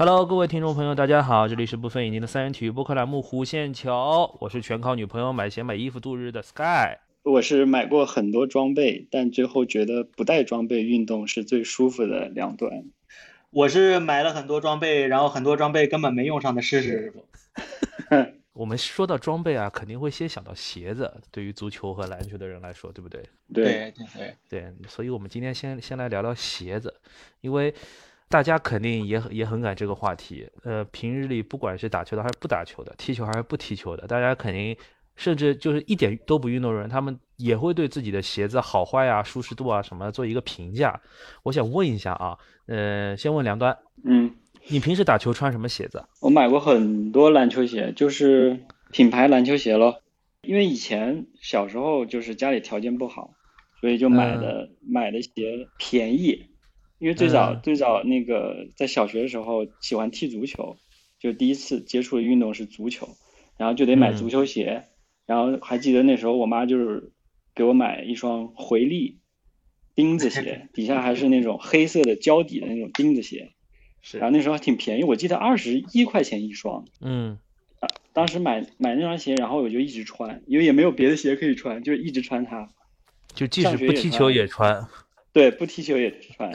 [0.00, 3.90] Hello，各位听众朋友，大家好，这里是不分已经的三人体育播客栏目《弧线球》，
[4.40, 12.82] 我是全靠女朋友买鞋买衣服度日的 Sky，我是买过很多装备，但最后觉得不带装备运动是最舒服的两端。
[13.50, 17.12] 我是买了很多装备，然后很多装备根本没用上的事实。
[18.54, 23.22] 我们说到装备啊，肯定会先想到鞋子，对于足球和篮球的人来说，对不对？
[23.52, 26.94] 对对对对，所以我们今天先先来聊聊鞋子，
[27.42, 27.74] 因为
[28.30, 30.48] 大家肯定也很也很感这个话题。
[30.62, 34.76] 呃，平日里不管是打球的还是不打球的，踢球还是不踢球的，大家肯定
[35.16, 41.00] 甚至就是一点都不运动的人，他们也会对自己的鞋子好坏啊、舒适度啊什么做一个评价。
[41.42, 44.32] 我想问一下啊，呃，先问梁端，嗯，
[44.68, 46.04] 你平时打球穿什么鞋子？
[46.20, 48.60] 我买过很多篮球鞋，就是
[48.92, 50.02] 品牌篮球鞋咯。
[50.42, 53.32] 因为以前小时候就是家里条件不好，
[53.80, 55.30] 所以就买的、买的鞋
[55.78, 56.46] 便宜。
[57.00, 60.76] 因为最早、嗯最早那个在小学的时候喜欢踢足球，
[61.18, 63.08] 就第一次接触的运动是足球，
[63.56, 64.84] 然后就得买嗯足球鞋。
[65.26, 67.12] 然后还记得那时候我妈就是
[67.54, 69.18] 给我买一双回力
[69.94, 73.50] 钉子鞋， 底下还是那种黑色的胶底的那种钉子鞋。
[74.02, 76.84] 是然后那时候还挺便宜，我记得二十一块钱一双。
[77.00, 77.38] 嗯
[78.12, 82.68] 当时买买那双鞋，然后我就一直穿，因为也没有别的鞋可以穿，就一直穿它。
[83.32, 84.84] 就即使不踢球也穿。
[85.32, 86.50] 对，不踢球也穿，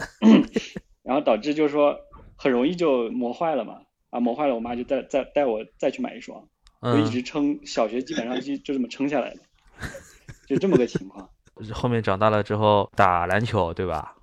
[1.03, 1.97] 然后导致就是说
[2.35, 3.81] 很容易就磨坏了嘛。
[4.11, 6.39] 啊，磨坏了，我妈就再再带我再去买一双，
[6.81, 9.39] 就一嗯，直撑，小学基本上就就这么撑下来的，
[10.47, 11.29] 就这么个情况。
[11.73, 14.14] 后面长大了之后打篮球，对吧？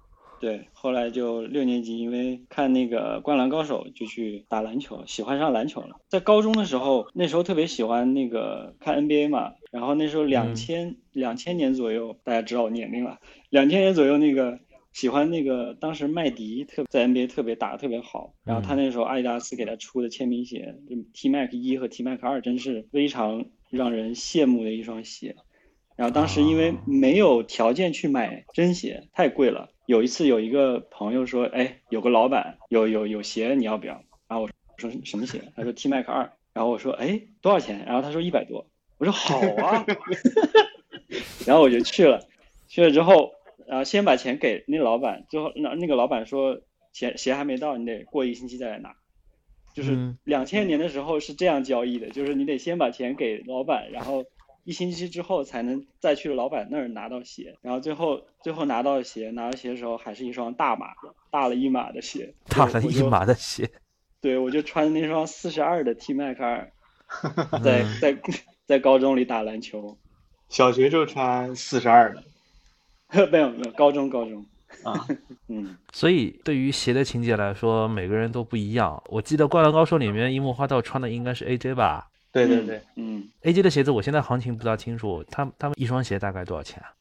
[0.43, 6.01] 对，后来就六年级，因为看那个《灌篮高手》，就去打篮球，喜欢上篮球了。
[6.09, 14.59] 在高中的时候，那时候特别喜欢那个看 NBA 嘛，然后那时候两千两千年左右，大家知道我年龄了，两千年左右那个
[14.93, 25.37] 喜欢那个当时麦迪特在 NBA 特别打得特别好，然后他那时候阿迪达斯给他出的签名鞋，就 T Mac 一和 T Mac 二，真是非常让人羡慕的一双鞋。
[25.95, 29.69] 然后当时因为哦没有条件去买真鞋，太贵了。
[29.93, 34.03] 有一次有一个朋友说，哎，有个老板有有有鞋，你要不要？
[34.27, 35.43] 然后我说什么鞋？
[35.55, 36.33] 他说 T Mac 二。
[36.55, 37.85] 然后我说，哎，多少钱？
[37.85, 38.67] 然后他说一百多。
[38.97, 39.85] 我说好啊。
[41.47, 42.27] 然后我就去了，
[42.69, 43.33] 去了之后，
[43.67, 46.63] 然后先把钱给那老板，最后那那个老板说
[46.95, 48.97] 鞋鞋还没到，你得过一个星期再来拿。
[49.75, 54.25] 就是嗯两千年的时候是这样交易的，就是你得先把钱给老板，然后
[54.65, 63.69] 一星期之后才能再去老板那儿拿到鞋，然后最后最后拿到鞋，拿到鞋的时候还是一双大码的，大了一码的鞋，大了一码的鞋。
[64.21, 66.71] 对，我就穿那双四十二的 T Mac 二，
[67.63, 68.17] 在在
[68.67, 69.99] 在高中里打篮球，
[70.49, 72.23] 小学就穿四十二的。
[73.31, 74.47] 没有没有，高中高中，
[74.85, 75.07] 啊，
[75.49, 79.03] 嗯，所以对于鞋的情节来说，每个人都不一样。
[79.09, 86.95] 我记得《灌篮高手》里面樱木花道穿的应该是 AJ 吧对对对，嗯，？AJ 的鞋子我现在行情不大清楚，他他们一双鞋大概多少钱啊？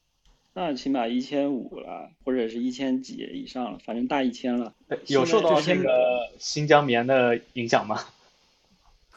[0.54, 4.74] 那起码一千五了，或者是一千几以上了，反正大一千了，
[5.08, 7.98] 有受到现在这个新疆棉的影响吗？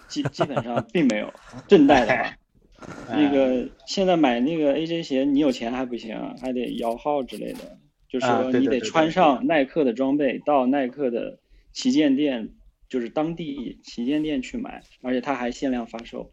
[0.06, 1.32] 基基本上并没有
[1.66, 2.36] 正代的话。
[3.08, 11.38] 那哎个现在买那个 AJ 鞋，你有钱还不行，还得摇号之类的，就是啊说你得穿上耐克的装备到耐克的
[11.72, 12.50] 旗舰店，
[12.94, 16.30] 就是当地旗舰店去买，而且它还限量发售。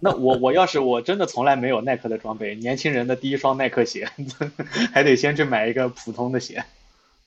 [0.00, 4.08] 那我我要是我真的从来没有耐克的装备，年轻人的第一双耐克鞋，
[4.92, 6.64] 还得先去买一个普通的鞋。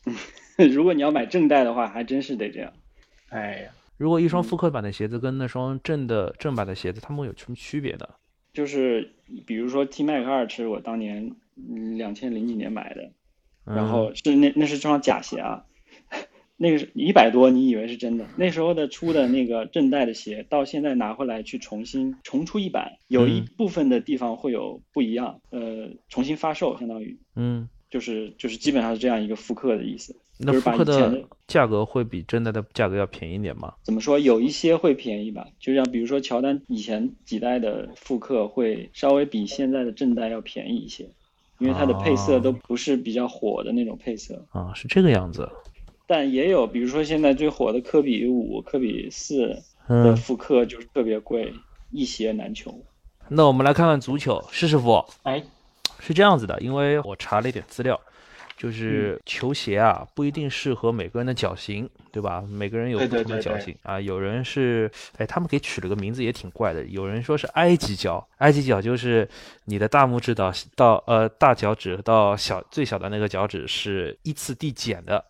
[0.70, 2.74] 如果你要买正代的话，还真是得这样。
[3.30, 8.10] 哎呀，如果一双复刻版的鞋子跟那双正的正版的鞋子，它们有什么区别的？
[8.52, 9.14] 就是
[9.48, 11.32] 比如说 T Mac 二是我当年
[11.98, 13.12] 两千零几年买的，
[13.64, 15.64] 然嗯后是那那是双假鞋啊，
[16.62, 18.28] 那个是一百多，你以为是真的？
[18.36, 30.16] 那时候的出的那个正代的鞋，到现在拿回来去重新重出一版，有一嗯部分的地方会有不一样，呃，重新发售，相当于嗯，就是就是基本上是这样一个复刻的意思。
[30.38, 33.74] 就是那复刻把以前的价格会比真的的价格要便宜一点吗？
[33.82, 34.20] 怎么说？
[34.20, 41.10] 有一些会便宜吧，就像比如说乔丹以前几代的复刻会稍微比现在的正代要便宜一些，
[41.58, 44.46] 因为它的配色都不是比较火的那种配色。
[44.52, 45.50] 啊，是这个样子。
[46.12, 51.54] 但也有，比如说现在最火的科比五、科比四的嗯，复刻就是特别贵，
[51.90, 52.84] 一鞋难求。
[53.30, 55.42] 那我们来看看足球，施师傅哎，
[56.02, 57.98] 是这样子的，因为我查了一点资料，
[58.58, 62.42] 就是球鞋啊不一定适合每个人的脚型，对吧？
[62.42, 69.26] 每个人有不同的对对脚型啊，有人是，哎，他们给取了个名字也挺怪的，有人说是埃及脚，埃及脚就是
[69.64, 75.24] 你的大拇指到到呃大脚趾到小最小的那个脚趾是依次递减的。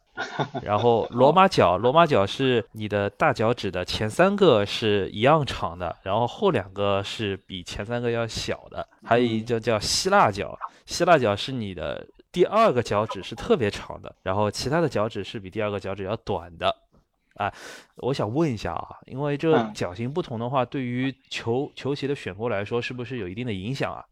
[0.62, 8.88] 然后罗马脚，罗马脚是你的大脚趾的前三个是一样长的，然后后两个是比前三个要小的。
[9.04, 16.76] 还有一叫叫希腊脚，希腊脚是你的第二个脚趾是特别长的，然后其他的脚趾是比第二个脚趾要短的。
[17.36, 17.52] 啊，
[17.96, 24.06] 我想问一下啊，因为这脚型不同的话，对于球球鞋的选购来说，是不是有一定的影响啊？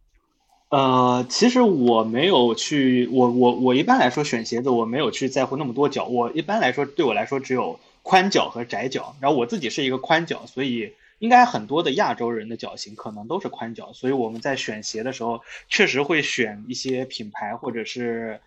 [0.70, 6.06] 呃，其实我没有去，我我我一般来说选鞋子，我没有去在乎那么多脚。
[6.06, 9.16] 我一般来说，对我来说只有宽脚和窄脚。
[9.20, 13.92] 然后我自己是一个宽脚，所以应该很多的亚洲人的脚型可能都是宽脚。
[13.94, 18.40] 所以我们在选鞋的时候，确实会选一些品牌或者是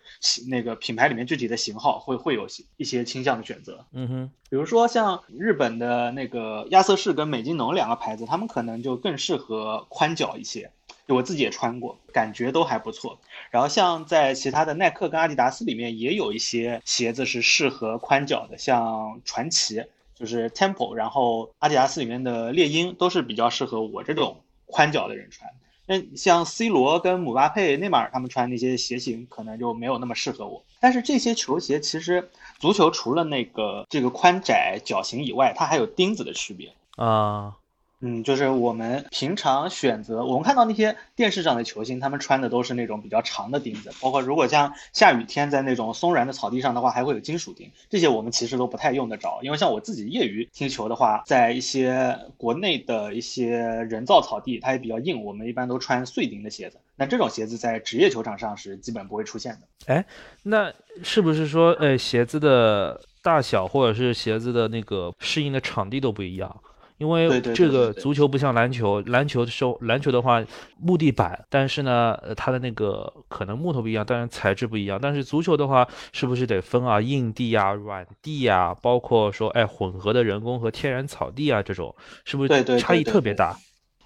[0.47, 2.47] 那个品牌里面具体的型号，会会有
[2.77, 3.85] 一些倾向的选择。
[3.91, 10.71] 嗯哼，比如说像日本的那个亚瑟士跟美津浓两个牌子，他们可能就更适合宽脚一些。
[11.07, 13.19] 我自己也穿过，感觉都还不错。
[13.51, 19.83] 然后像在其他的耐克跟阿迪达斯里面，也有一些鞋子是适合宽脚的，像传奇
[20.15, 25.49] 就是 Temple，然后阿迪达斯里面的猎鹰都是比较适合我这种宽脚的人穿。
[25.85, 30.63] 那像 C 罗跟姆巴佩、内马尔他们穿那些鞋型，可能就没有那么适合我。
[30.79, 37.57] 但是这些球鞋其实，足球除了那个这个宽窄脚型以外，它还有钉子的区别啊。
[38.05, 53.51] 嗯，就是我们平常选择，我们看到那些电视上的球星，他们穿的都是那种比较长的钉子，包括如果像下雨天在那种松软的草地上的话，还会有金属钉，这些我们其实都不太用得着，因为像我自己业余踢球的话，在一些国内的一些
[53.89, 59.93] 人造草地，它也比较硬，我们一般都穿碎钉的鞋子，那这种鞋子在职业球场上是基本不会出现的。
[59.93, 60.05] 哎，
[60.43, 60.73] 那
[61.03, 66.53] 是不是说，呃，鞋子的大小或者是鞋子的那个适应的场地都不一样？
[66.99, 70.41] 因为这个足球不像篮球，篮球的时候，篮球的话
[70.79, 74.99] 木地板，但是呢，它的那个可能木头不一样，当然材质不一样。
[75.01, 81.93] 但是足球的话，是不是得分啊，硬地啊、软地啊，包括说哎混合的人工和天然草地啊这种，
[82.23, 83.57] 是不是差异特别大？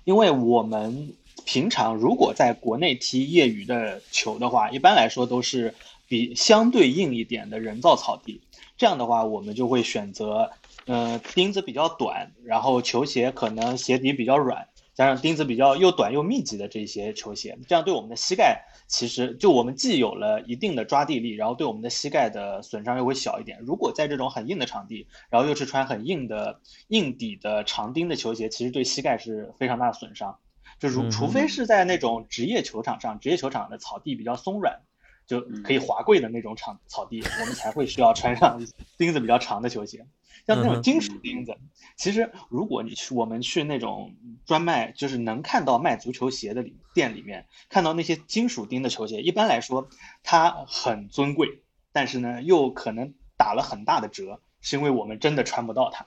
[0.06, 1.14] 因为我们
[1.46, 5.76] 平常如果在国内踢业余的球的话，一般来说都是
[6.08, 8.42] 比相对硬一点的人造草地，
[8.78, 10.50] 这样的话我们就会选择。
[10.88, 23.60] 呃，钉子比较短，然后球鞋可能鞋底比较软，加上钉子比较又短又密集的这些球鞋，这样对我们的膝盖其实就我们既有了一定的抓地力，然后对我们的膝盖的损伤又会小一点。
[23.66, 30.40] 如果在这种很硬的场地，然后又是穿很硬的硬底的长钉的球鞋，其实对膝盖是非常大的损伤。
[30.80, 34.80] 就如除非是在那种职业球场上，职业球场的草地比较松软，
[35.28, 38.60] 就可以滑跪的那种场草地，我们才会需要穿上
[38.98, 40.08] 钉子比较长的球鞋。
[40.46, 41.58] 像那种金属钉子，
[41.98, 44.16] 其实如果你去我们去那种
[44.46, 49.90] 专卖，就是能看到卖足球鞋的里店里面，看到那些金属钉的球鞋，一般来说
[50.24, 56.06] 它很尊贵，但是呢又可能打了很大的折，是因为我们真的穿不到它。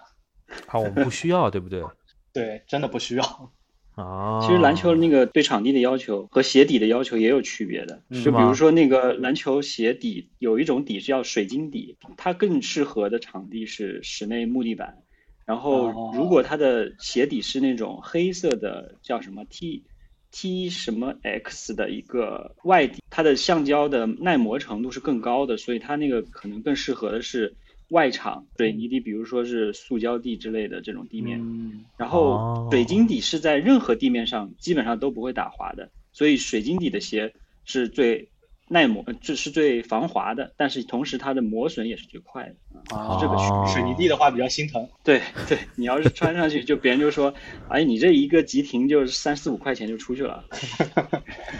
[0.67, 1.85] 好，我们不需要，对不对？
[2.33, 3.53] 对，真的不需要。
[4.01, 14.99] 啊，其实篮球那个对场地的要求和鞋底的要求也有区别的，就比如说那个篮球鞋底有一种底是叫水晶底，它更适合的场地是室内木地板。
[15.47, 19.85] 然后如果它的鞋底是那种黑色的，叫什么 T
[20.31, 27.57] T 什么 X 的一个外底，它的橡胶的耐磨程度是更高的，所以它那个可能更适合的是。
[27.91, 31.41] 外场水泥地，比如说是塑胶地之类的这种地面，
[31.97, 38.31] 然后水晶底是在任何地面上基本上都不会打滑的，所以水晶底的鞋是最
[38.73, 43.19] 耐磨，这是最防滑的，但是同时它的磨损也是最快的啊。
[43.21, 43.37] 这个
[43.67, 44.89] 水泥地的话比较心疼。
[45.03, 47.35] 对对，你要是穿上去，就别人就说，
[47.69, 50.45] 哎，你这一个急停就三四五块钱就出去了。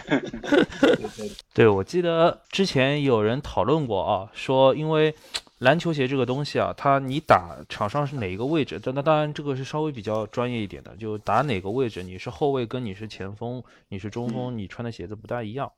[1.53, 5.13] 对，我记得之前有人讨论过啊，说因为。
[5.61, 8.81] 篮球鞋这个东西啊，它你打场上是哪一个位置？
[8.83, 15.71] 那当然这个是稍微比较专业一点的，就打哪个位置，你是后卫跟你是前锋，你是中锋，你穿的鞋子不大一样。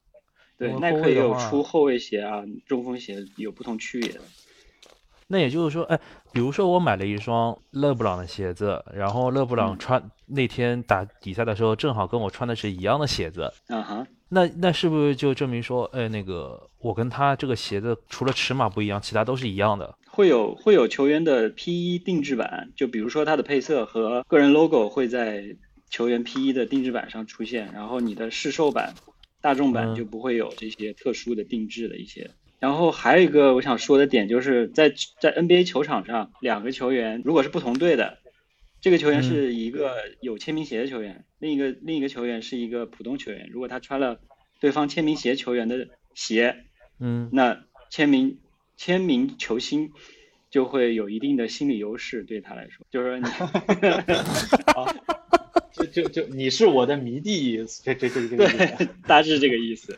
[0.63, 4.19] 对，耐克也有出后卫鞋啊，中锋鞋有不同区别的。
[5.27, 5.99] 那也就是说，哎，
[6.31, 13.51] 比如说我买了一双勒布朗的鞋子，然后勒布朗穿那天打比赛的时候，正好跟我穿的是一样的鞋子。
[13.67, 14.05] 嗯哼。
[14.29, 19.95] 那那是不是就证明说，哎，那个我跟他这个鞋子除了尺码不一样，其他都是一样的？
[20.07, 25.43] 会有会有球员的 P 一定制版，就比如说他的配色和个人 logo 会在
[25.89, 28.93] 球员 P 一的定制版上出现，然后你的试售版、
[29.43, 32.31] 大众版就不会有这些特殊的定制的一些。
[32.59, 38.19] 然后还有一个我想说的点，就是在在 NBA 球场上，两个球员如果是不同队的，
[38.79, 41.25] 这个球员是一个有签名鞋的球员。
[41.39, 44.21] 另一个另一个球员是一个普通球员，如果他穿了
[44.61, 46.63] 对方签名鞋球员的鞋，
[47.01, 48.39] 嗯，那签名
[48.77, 49.91] 签名球星
[50.49, 53.25] 就会有一定的心理优势，对他来说，就是说你
[54.71, 54.95] 啊，
[55.87, 59.97] 就就就你是我的迷弟，这这这这个意对思。，大致这个意思。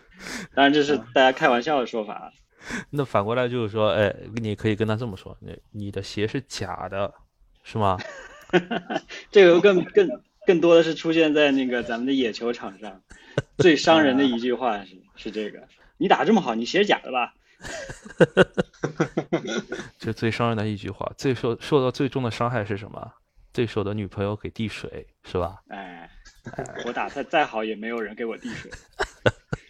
[0.54, 2.32] 当然这是大家开玩笑的说法。
[2.90, 7.14] 那反过来就是说，哎，你可以跟他这么说，你你的鞋是假的，
[7.64, 7.98] 是吗？
[9.32, 10.10] 这个更更
[10.48, 13.02] 更多的是出现在那个咱们的野球场上，
[13.58, 17.34] 最伤人的一句话是是这个：你打这么好，你鞋是假的吧？
[19.98, 23.14] 这最伤人的一句话，最受受到最重的伤害是什么？
[23.56, 25.62] 对手的女朋友给递水，是吧？
[25.70, 26.10] 哎，
[26.86, 28.70] 我打再再好也没有人给我递水。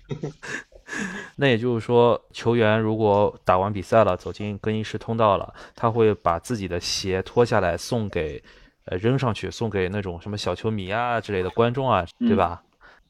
[1.38, 8.42] 那也就是说，球员如果打完比赛了，走进更衣室通道了，他会把自己的鞋脱下来送给，
[8.86, 12.64] 呃，扔上去，送给那种什么小球迷啊之类的观众啊，对吧？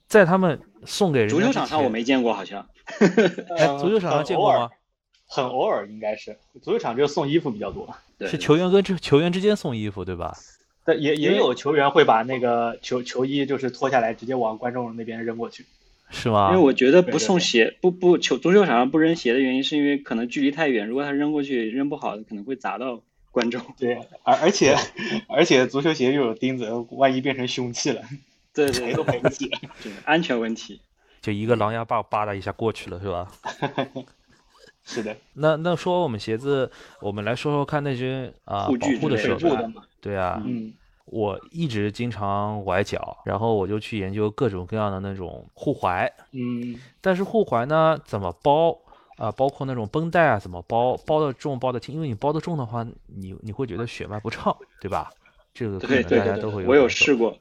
[0.08, 2.68] 在他们送给人足球场上我，没见过，好像。
[3.58, 4.70] 哎，足球场上见过吗？
[5.28, 10.36] 很偶尔应该是，足球场就送衣服比较多，对，是球员跟之球员之间送衣服，对吧？
[10.86, 15.66] 但也也有球员会把那个球球衣就是脱下来直接往观众那边扔过去。
[16.12, 16.52] 是吗？
[16.52, 23.02] 因为我觉得不对对对送鞋，不不球足球场上不扔鞋的原因，是因为可能距离太远，如果他扔过去扔不好，可能会砸到
[23.32, 23.60] 观众。
[23.80, 24.78] 对，而而且
[25.28, 28.04] 而且足球鞋又有钉子，万一变成凶器了，
[28.54, 29.50] 对赔对都赔不起。
[29.82, 30.80] 对，安全问题。
[31.24, 33.28] 就一个狼牙棒扒拉一下过去了，是吧？
[34.86, 39.68] 是的，那那说我们鞋子，我们来说说看那些啊、护保护的具之类的手段水布的。
[39.70, 40.72] 嘛，对啊，嗯
[41.06, 46.08] 我一直经常崴脚，然后我就去研究各种各样的那种护踝。
[46.32, 48.78] 嗯，但是护踝呢，怎么包
[49.18, 55.10] 啊、包括那种绷带啊，怎么包，包的重，包的轻，因为你包的重的话，你你会觉得血脉不畅，对吧？
[55.54, 57.36] 这个可能大家都会有我有试过。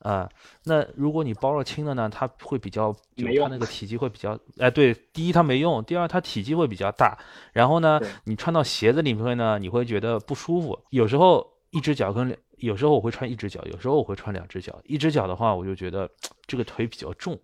[0.00, 0.28] 啊、
[0.64, 7.18] 那如果你包了轻的呢，它会比较，就它那个体积会比较，哎，对，第一它没用，第二它体积会比较大，
[7.52, 10.78] 然后呢，你穿到鞋子里面呢，你会觉得不舒服。
[10.90, 14.80] 有时候一只脚跟两，有时候我会穿一只脚，有时候我会穿两只脚。
[14.84, 16.10] 一只脚的话，我就觉得
[16.46, 17.38] 这个腿比较重。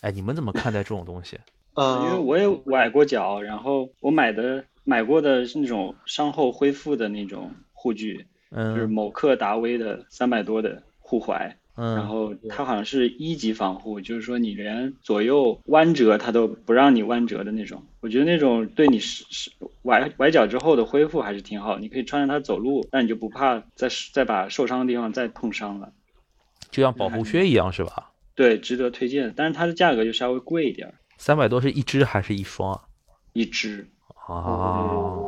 [0.00, 1.38] 哎，你们怎么看待这种东西？
[1.74, 17.84] 呃，因为我也崴过脚，然后我买的买过的是那种伤后恢复的那种护具，嗯就是嗯某克达威的三百多的护踝，然嗯后它好像是一级防护，就是说你连左右弯折它都不让你弯折的那种。
[18.00, 25.92] 我觉得那种对你是是崴崴脚之后的恢复还是挺好，你可以穿着它走路，那你就不怕再再把受伤的地方再碰伤了。
[26.70, 28.10] 就像保护靴一样是吧？
[28.34, 32.82] 对，值得推荐，但是它的价格就稍微贵一点儿，三百多是一只还是一双啊？
[33.32, 33.86] 一只。
[34.26, 35.24] 啊，哦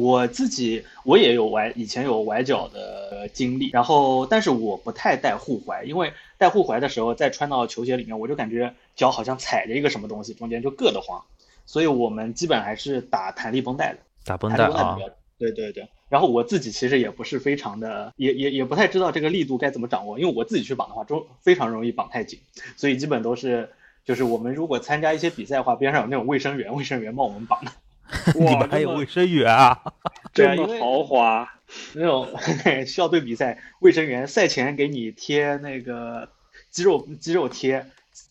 [0.00, 11.22] 我自己我也有崴，以前有崴脚的经历，然后但是我不太带护踝，因为带护踝的时候再穿到球鞋里面，我就感觉脚好像踩着一个什么东西，中间就硌得慌，
[11.66, 14.96] 所以我们基本还是打弹力绷带的，打绷带啊，
[15.38, 15.86] 对对对。
[16.08, 22.40] 然后我自己其实也不是非常的，也也也不太知道这个力度该怎么掌握，因为我自己去绑的话，中非常容易绑太紧，
[22.76, 23.68] 所以基本都是
[24.06, 27.70] 就是我们如果参加一些比赛的话，边上有那种卫生员，卫生员帮我们绑的。
[28.34, 29.80] 你们还有卫生员啊？
[30.32, 31.48] 这么豪华，
[31.94, 32.28] 那种
[32.86, 36.28] 校队比赛，卫生员赛前给你贴那个
[36.70, 37.84] 肌肉肌肉贴，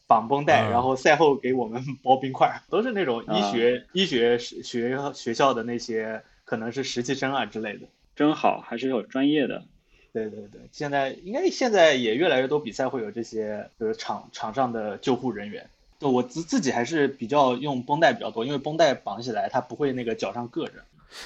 [0.08, 7.88] 绑绷带，嗯然后赛后给我们包冰块儿，都是那种医学、医学学学学校的那些可能是实习生啊之类的。
[8.16, 9.64] 真好，还是有专业的。
[10.12, 15.70] 对对对，现在应该现在也越来越多比赛会有这些，就是场场上的救护人员。
[16.00, 20.74] 就我自自己还是比较用绷带比较多，因为绷带绑起来它不会那个脚上硌着。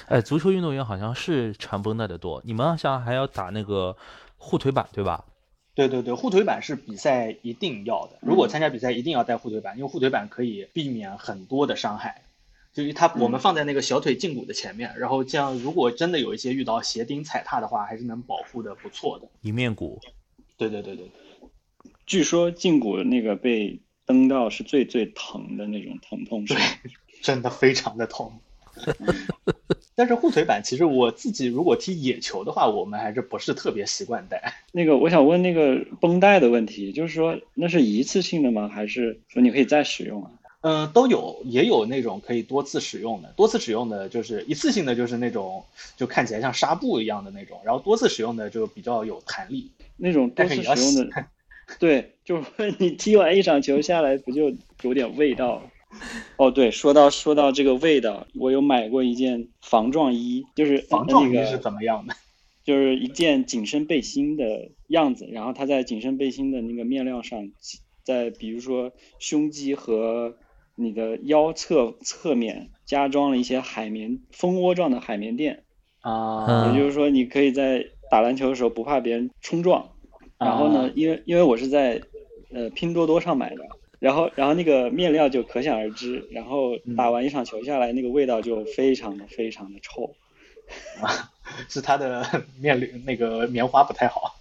[0.06, 3.96] 哎，足球运动员好像是缠绷带的多，你们好像还要打那个
[4.36, 5.24] 护腿板，对吧？
[5.74, 8.18] 对对对，护腿板是比赛一定要的。
[8.20, 12.22] 如果参加比赛，一定要带护腿板，因为护腿板可以避免很多的伤害。
[12.72, 19.28] 就是它，我们放在那个小腿胫骨的前面，然后这样如果真的有一些遇到鞋钉踩踏的话，还是能保护的不错的。
[19.42, 20.00] 一面骨。
[20.56, 21.10] 对对对对，
[22.06, 26.54] 据说胫骨那个被蹬到是最最疼的那种疼痛是？
[27.22, 28.32] 真的非常的痛。
[29.96, 34.52] 但是护腿板其实我自己如果踢野球的话，我们还是不是特别习惯戴。
[34.72, 38.68] 那个我想问那个绷带的问题，就是说那是一次性的吗？
[38.68, 40.30] 还是说你可以再使用啊？
[40.62, 43.32] 嗯，都有，也有那种可以多次使用的。
[43.36, 45.64] 多次使用的就是一次性的，就是那种
[45.96, 49.70] 就看起来像纱布一样的那种，然后多次使用的就比较有弹力。
[49.96, 51.26] 那种多次但是使用的，
[51.80, 54.52] 对， 就是你踢完一场球下来，不就
[54.82, 55.62] 有点味道？
[56.36, 62.14] 哦，对，说到说到这个味道，我有买过一件防撞衣，就是防撞衣是怎么样的？
[62.64, 67.50] 就是一件紧身背心的样子，然后它在紧身背心的那个面料上，
[68.02, 70.34] 在比如说胸肌和
[70.74, 75.62] 你的腰侧侧面加装了一些海绵蜂窝状的海绵垫，
[76.00, 79.90] 啊，嗯也就是说你可以在打篮球的时候不怕别人冲撞。
[80.38, 82.00] 然后呢啊，因为因为我是在
[82.52, 83.64] 呃拼多多上买的，
[83.98, 90.14] 然后然后那个面料就可想而知，然后嗯打完一场球下来，那个味道就非常的非常的臭。
[91.00, 91.30] 啊
[91.68, 92.24] 是它的
[92.58, 94.34] 面料那个棉花不太好。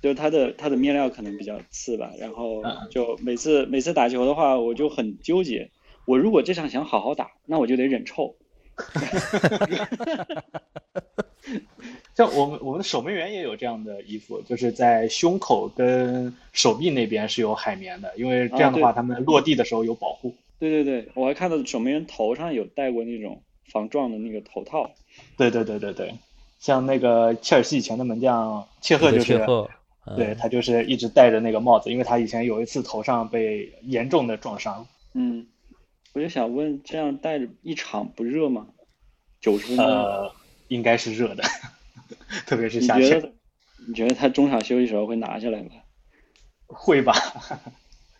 [0.00, 5.70] 就是它的它的面料可能比较次吧，然后嗯就每次每次打球的话，我就很纠结。
[6.04, 8.36] 我如果这场想好好打，那我就得忍臭。
[12.16, 20.34] 像我们我们的守门员也有这样的衣服，就是在胸口跟手臂那边是有海绵的，因为这样的话，啊他们落地的时候有保护。
[20.58, 24.90] 对对对，我还看到守门员头上有戴过那种防撞的那个头套。
[25.36, 26.14] 对对对对对，
[26.58, 29.68] 像那个切尔西以前的门将切赫就是，切赫，
[30.06, 34.86] 嗯对他就是一直戴着那个帽子，因为他以前有一次头上被严重的撞伤。
[35.12, 35.46] 嗯，
[36.14, 38.68] 我就想问，这样戴着一场不热吗？
[39.42, 40.32] 九十分钟，呃，
[40.68, 41.44] 应该是热的，
[42.46, 43.32] 特别是夏天
[43.88, 45.70] 你觉得他中场休息时候会拿下来吗？
[46.66, 47.14] 会吧？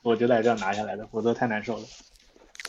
[0.03, 1.83] 我觉得还是要拿下来的，否则太难受了。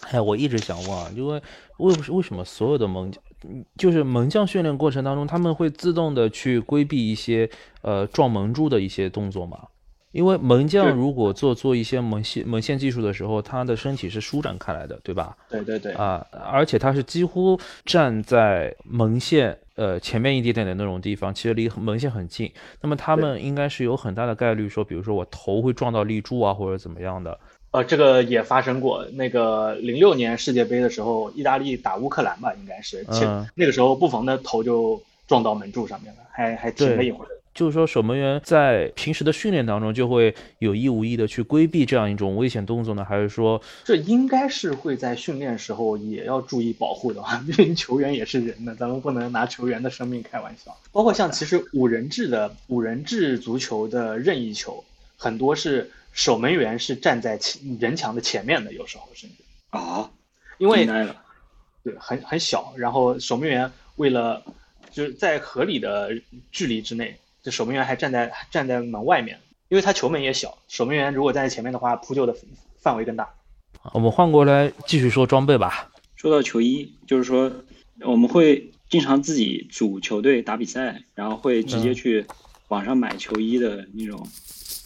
[0.10, 1.42] 哎，我一直想问啊，因为
[1.78, 7.50] 为为什么所有的门将，嗯就是门将训练过程当中，他们会自动的去规避一些
[7.82, 9.68] 呃撞门柱的一些动作吗？
[10.12, 15.36] 因为门将如果做做一些门线门线技术的时候，他的身体是舒展开来的，对吧？
[15.50, 22.52] 对对对，啊，而且他是几乎站在门线呃前面一点点的那种地方，其实离门线很近。
[22.82, 27.38] 那么他们应该是有很大的概率说，比如说我头会撞到立柱啊，或者怎么样的。
[27.72, 29.06] 呃，这个也发生过。
[29.14, 37.28] 那个零六年世界杯的时候，意大利打乌克兰吧，应该是，其嗯那个时候布冯的头就撞到门柱上面了，还还停了对一会儿。
[37.58, 50.78] 就是说，守门员在平时的训练当中就会有意无意的去规避这样一种危险动作呢，还是说，这应该是会在训练时候也要注意保护的吧， 因为球员也是人呢，咱们不能拿球员的生命开玩笑。
[50.92, 54.84] 包括像其实五人制的五人制足球的任意球，
[55.18, 59.36] 很多是守门员是站在前人墙的前面的，有时候甚至
[59.72, 60.12] 啊，
[60.60, 60.88] 因为。
[61.84, 64.44] 对，很很小，然后守门员为了
[64.92, 66.12] 就是在合理的
[66.52, 72.36] 距离之内，这守门员还站在站在门外面，因为他球门也小，守门员如果站在前面的话，扑救的
[72.78, 73.26] 范围更大。
[73.94, 75.90] 我们换过来继续说装备吧？
[76.18, 77.50] 说到球衣，就是说
[78.02, 82.26] 我们会经常自己组球队打比赛，然后会直接嗯去
[82.68, 84.28] 网上买球衣的那种，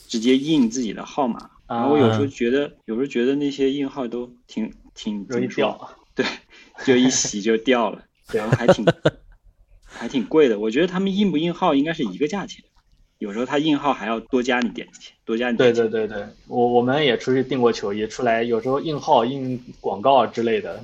[0.07, 1.39] 直接印自己的号码。
[1.65, 6.23] 啊然后我有时候觉得，有时候觉得那些印号都挺挺容易掉，对，
[6.85, 8.85] 就一洗就掉了， 然后还挺
[10.01, 10.57] 还挺贵的。
[10.57, 12.63] 我觉得他们印不印号应该是一个价钱，
[13.19, 15.91] 有时候他印号还要多加你点钱，多加你对点钱。
[15.91, 20.83] 对对对，我我们也出去订过球衣，出来有时候印号、印广告之类的，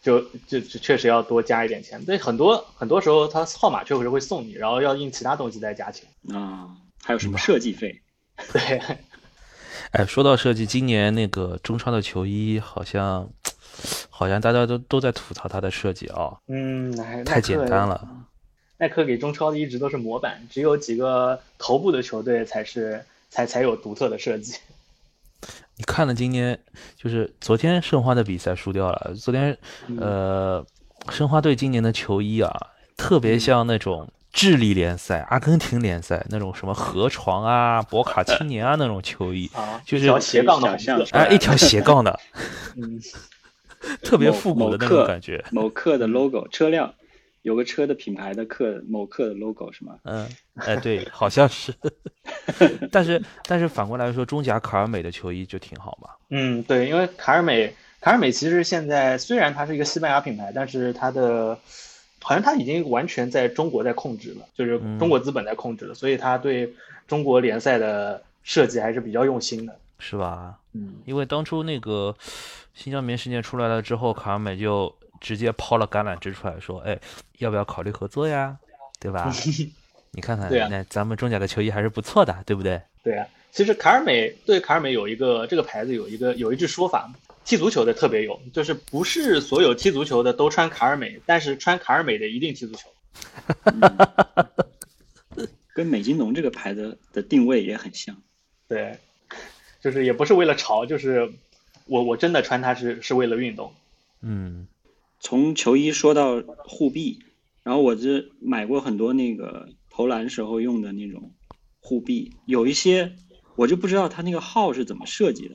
[0.00, 2.02] 就就就确实要多加一点钱。
[2.06, 6.08] 对，很多很多时候他号码确实会送你，然后要印其他东西再加钱。
[6.34, 6.70] 啊，
[7.02, 8.00] 还有什么设计费？
[8.50, 8.80] 对，
[9.90, 13.28] 哎，说到设计，今年那个中超的球衣好像，
[14.08, 17.86] 好像大家都都在吐槽它的设计啊、嗯，耐太简单。
[17.86, 18.08] 了。
[18.78, 24.56] 耐克给中超的一直都是模板，只有几个头部的球队才是才才有独特的设计。
[25.76, 26.58] 你看了今年，
[26.96, 29.14] 就是昨天申花的比赛输掉了。
[29.14, 29.56] 昨天，
[29.98, 30.64] 呃，
[31.10, 32.50] 申花队今年的球衣啊，
[32.96, 40.78] 特别像那种智利联赛、阿根廷联赛那种什么河床啊、博卡青年啊那种球衣， 啊，就是一条斜杠的
[41.10, 42.20] 哎，一条斜杠的，
[42.76, 43.00] 嗯，
[44.02, 45.44] 特别复古的那种感觉。
[45.50, 46.94] 某克的 logo 车辆
[47.44, 49.98] 有个车的品牌的客某客的 logo 是吗？
[50.04, 51.74] 嗯，哎，对，好像是。
[52.90, 56.08] 但是，但是反过来说，中甲卡尔美的球衣就挺好嘛。
[56.30, 61.58] 嗯，对，因为卡尔美，卡尔美其实现在虽然它是一个西班牙品牌，但是它的
[62.22, 66.74] 好像它已经完全在中国在控制了，就是嗯中国资本在控制了，所以它对
[67.06, 69.78] 中国联赛的设计还是比较用心的。
[69.98, 70.58] 是吧？
[70.72, 72.16] 嗯，因为当初那个
[72.72, 76.98] 新疆棉事件出来了之后，卡尔美就直接抛了橄榄枝出来说：“哎，
[77.38, 78.56] 要不要考虑合作呀？
[79.00, 79.32] 对吧？
[80.12, 82.80] 你看看， 那咱们中甲的球衣还是不错的，对不对？
[83.02, 87.12] 对啊，其实卡尔美对卡尔美有一个这个牌子有一个有一句说法，
[87.44, 92.88] 踢足球的特别有，就是不是所有踢足球的都穿卡尔美，但是穿卡尔美的一定踢足球。
[95.74, 98.16] 跟美津浓这个牌子的定位也很像。
[98.68, 98.96] 对，
[99.80, 101.30] 就是也不是为了潮，就是
[101.86, 103.72] 我我真的穿它是是为了运动。
[104.22, 104.66] 嗯
[105.24, 107.18] 从球衣说到护臂，
[107.62, 111.34] 然后我这买过很多那个投篮时候用的那种
[111.80, 113.16] 护臂，有一些
[113.56, 115.54] 我就不知道它那个号是怎么设计的，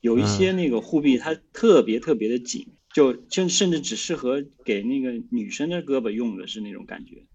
[0.00, 7.26] 有一些那个护臂它特别特别的紧，就甚甚至只适合给那个女生的胳膊用的是那种感觉。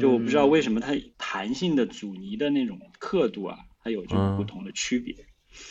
[0.00, 5.14] 就我不知道为什么它弹性的阻尼的那种刻度啊，它有这种不同的区别。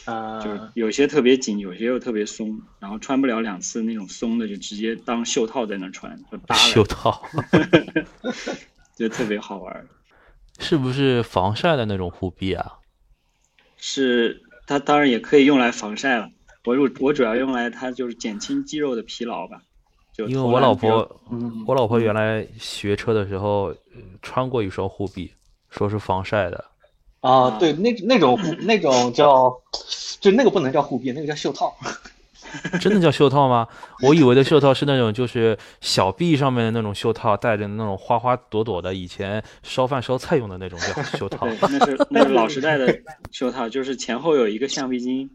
[0.05, 7.23] 啊，就是有些特别紧，有些又特别松，然后穿不了两次那种松的，就直接当袖套在那穿，就搭袖套，
[8.95, 9.87] 就特别好玩。
[10.59, 12.73] 是不是防晒的那种护臂啊？
[13.77, 16.29] 是，它当然也可以用来防晒了。
[16.65, 19.61] 我主我主要用来它就是减轻肌肉的疲劳吧。
[20.13, 21.21] 就因为我老婆，
[21.65, 23.75] 我老婆原来学车的时候
[24.21, 25.33] 穿过一双护臂，
[25.69, 26.63] 说是防晒的。
[27.23, 29.49] 啊，对，那那种那种 叫，
[30.19, 31.73] 就那个不能叫护臂，那个叫袖套。
[32.79, 33.65] 真的叫袖套吗？
[34.03, 41.47] 我以为的袖套是那种就是小臂上面的那种袖套，带着那种花花朵朵的，以前烧饭烧菜用的那种叫 袖套。
[41.61, 42.95] 那是那是老时代的
[43.31, 45.27] 袖套，就是前后有一个橡皮筋，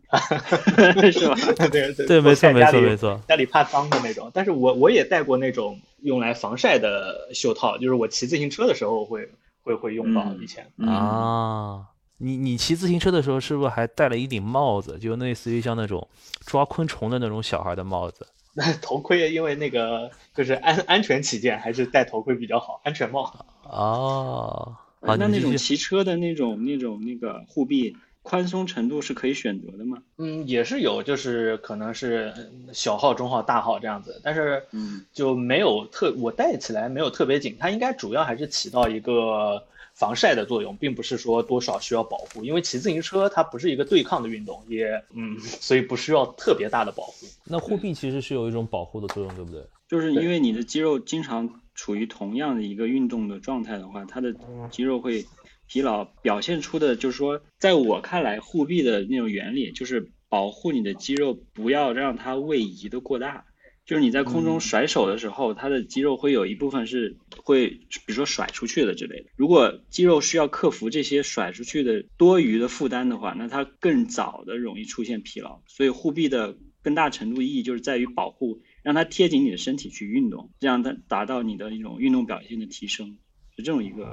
[1.11, 1.35] 是吧？
[1.57, 3.21] 对对对，没错没错没错。
[3.27, 9.29] 家里怕脏的那种，但是我我也戴过那种用来防晒的袖套，就是我骑自行车的时候会
[9.69, 11.87] 会会用到以前啊。
[12.21, 16.09] 你你骑自行车的时候是不是还戴了一顶帽子，就类似于像那种
[16.41, 18.27] 抓昆虫的那种小孩的帽子？
[18.55, 23.33] 那 头盔，因为那个就是安安全起见，还是戴头盔比较好，安全帽。
[23.63, 27.97] 哦，那那种骑车的那种那种那个护臂
[28.29, 29.99] 宽松程度是可以选择的吗？
[30.19, 32.33] 嗯，也是有，就是可能是
[32.73, 39.65] 小号、中号、大号这样子，但是嗯，就没有特我戴起来没有特别紧，它应该主要还是起到一个。
[39.95, 47.27] 防晒的作用，并不是说多少需要保护，因为骑自行车它不是一个对抗的运动，也嗯， 所以不需要特别大的保护。
[47.43, 49.61] 那护臂其实是有一种保护的作用，对不对？
[49.89, 54.33] 就是因为你的肌肉经常处于同样的一个运动的状态的话，它的
[54.71, 55.27] 肌肉会
[55.69, 63.45] 疲劳，表现出的就是说，在我看来，护臂的那种原理就是保护你的肌肉，不要让它位移的过大。
[63.85, 69.31] 就是你在空中甩手的时候，它的肌肉会有一部分是会，比如说甩出去的之类的。
[69.35, 75.63] 如果肌肉需要克服这些甩出去的多余的负担的话，那它更早的容易出现疲劳。
[75.67, 83.17] 所以护臂的更大程度意义就是在于保护，让它贴紧你的身体去运动，这样它达到你的一种运动表现的提升，
[83.57, 84.05] 是这种一个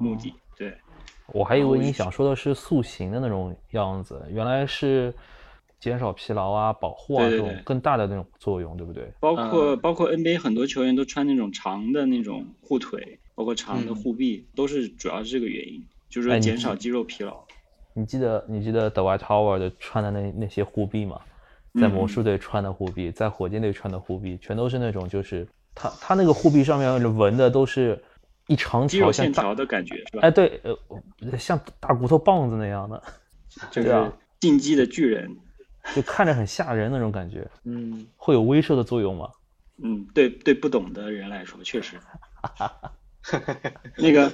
[0.00, 0.32] 目的。
[0.56, 0.74] 对，
[1.32, 5.12] 我还以为你想说的是塑形的那种样子，原来是。
[5.80, 9.06] 减少疲劳啊，保护啊，这种更大的那种作用，对不对？
[9.20, 17.38] 包括包括 NBA 很多球员都穿那种长的那种护腿，包括长的护臂，都是主要是这个原因，就是减少肌肉疲劳。
[17.92, 21.20] 你记得你记得 The White Tower 的穿的那那些护臂吗？
[21.78, 28.02] 在魔术队穿的护臂，在火箭队穿的护臂，全都是那种就是他他那个护臂上面纹的都是
[28.48, 30.20] 一长条线条的感觉，是吧？
[30.22, 33.02] 哎，对，呃，像大骨头棒子那样的，
[33.70, 35.36] 就是进击的巨人。
[35.94, 39.28] 就看着很吓人那种感觉， 嗯，会有威慑的作用吗？
[39.82, 41.96] 嗯，对对，不懂的人来说确实。
[43.98, 44.32] 那个，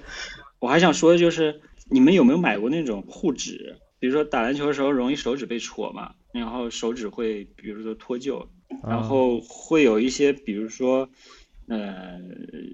[0.59, 3.77] 我还想说的就是，你们有没有买过那种护指？
[3.99, 8.47] 比如说打篮球的时候容易手指被戳嘛，然后手指会，比如说脱臼，
[8.83, 11.09] 然后会有一些，比如说，
[11.71, 12.21] 呃，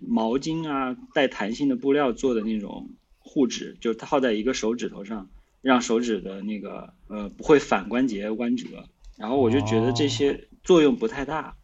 [0.08, 5.28] 毛巾啊，带弹性的布料做的那种护指，就套在一个手指头上。
[5.62, 8.84] 让手指的那个呃不会反关节弯折，
[9.16, 11.56] 然后我就觉得这些作用不太大，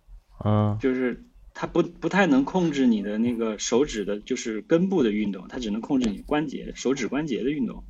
[0.44, 7.84] 嗯，就是它不不太能控制你的那个手指的，就是根部的运动，它只能控制你关节手指关节的运动，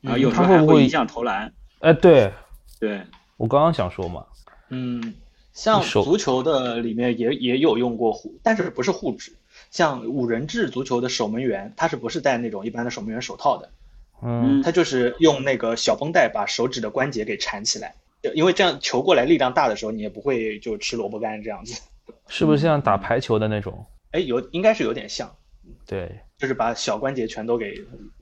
[0.00, 1.52] 然后有时候还会影响投篮。
[1.80, 2.32] 哎，对，
[2.78, 3.02] 对。
[3.36, 4.26] 我刚刚想说嘛，
[4.68, 5.14] 嗯，
[5.58, 9.32] 像足球的里面也也有用过护，但是不是护指，
[9.72, 13.68] 像五人制足球的守门员，他是不是戴那种一般的守门员手套的？
[14.22, 17.92] 嗯，他就是用那个小绷带把手指的关节给缠起来，
[18.36, 21.82] 因为这样球过来力量大的时候，你也不会就吃萝卜干这样子。
[22.28, 23.84] 是不是像打排球的那种？
[24.12, 25.28] 哎，有应该是有点像。
[25.84, 27.74] 对，就是把小关节全都给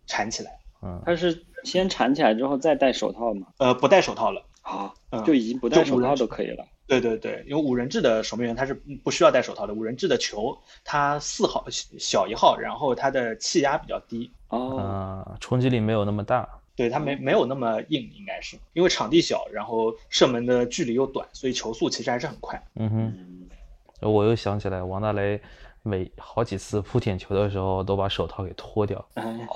[0.07, 0.59] 缠起来。
[0.81, 3.49] 嗯，他是先缠起来之后再戴手套吗？
[3.59, 4.43] 呃，不戴手套了。
[4.63, 4.95] 啊，
[5.27, 6.65] 就已经不戴手套都可以了。
[6.87, 8.73] 对对对，因为五人制的守门员他是
[9.03, 9.75] 不需要戴手套的。
[9.75, 14.31] 五人制的球，它四号小一号，然后它的气压比较低。
[14.51, 22.63] 哦，冲击力没有那么大，对它没没有那么硬，应该是因为场地小，然后射门的距离又短，所以球速其实还是很快。
[22.77, 25.41] 嗯哼，我又想起来王大雷
[25.83, 29.05] 每好几次扑点球的时候都把手套给脱掉，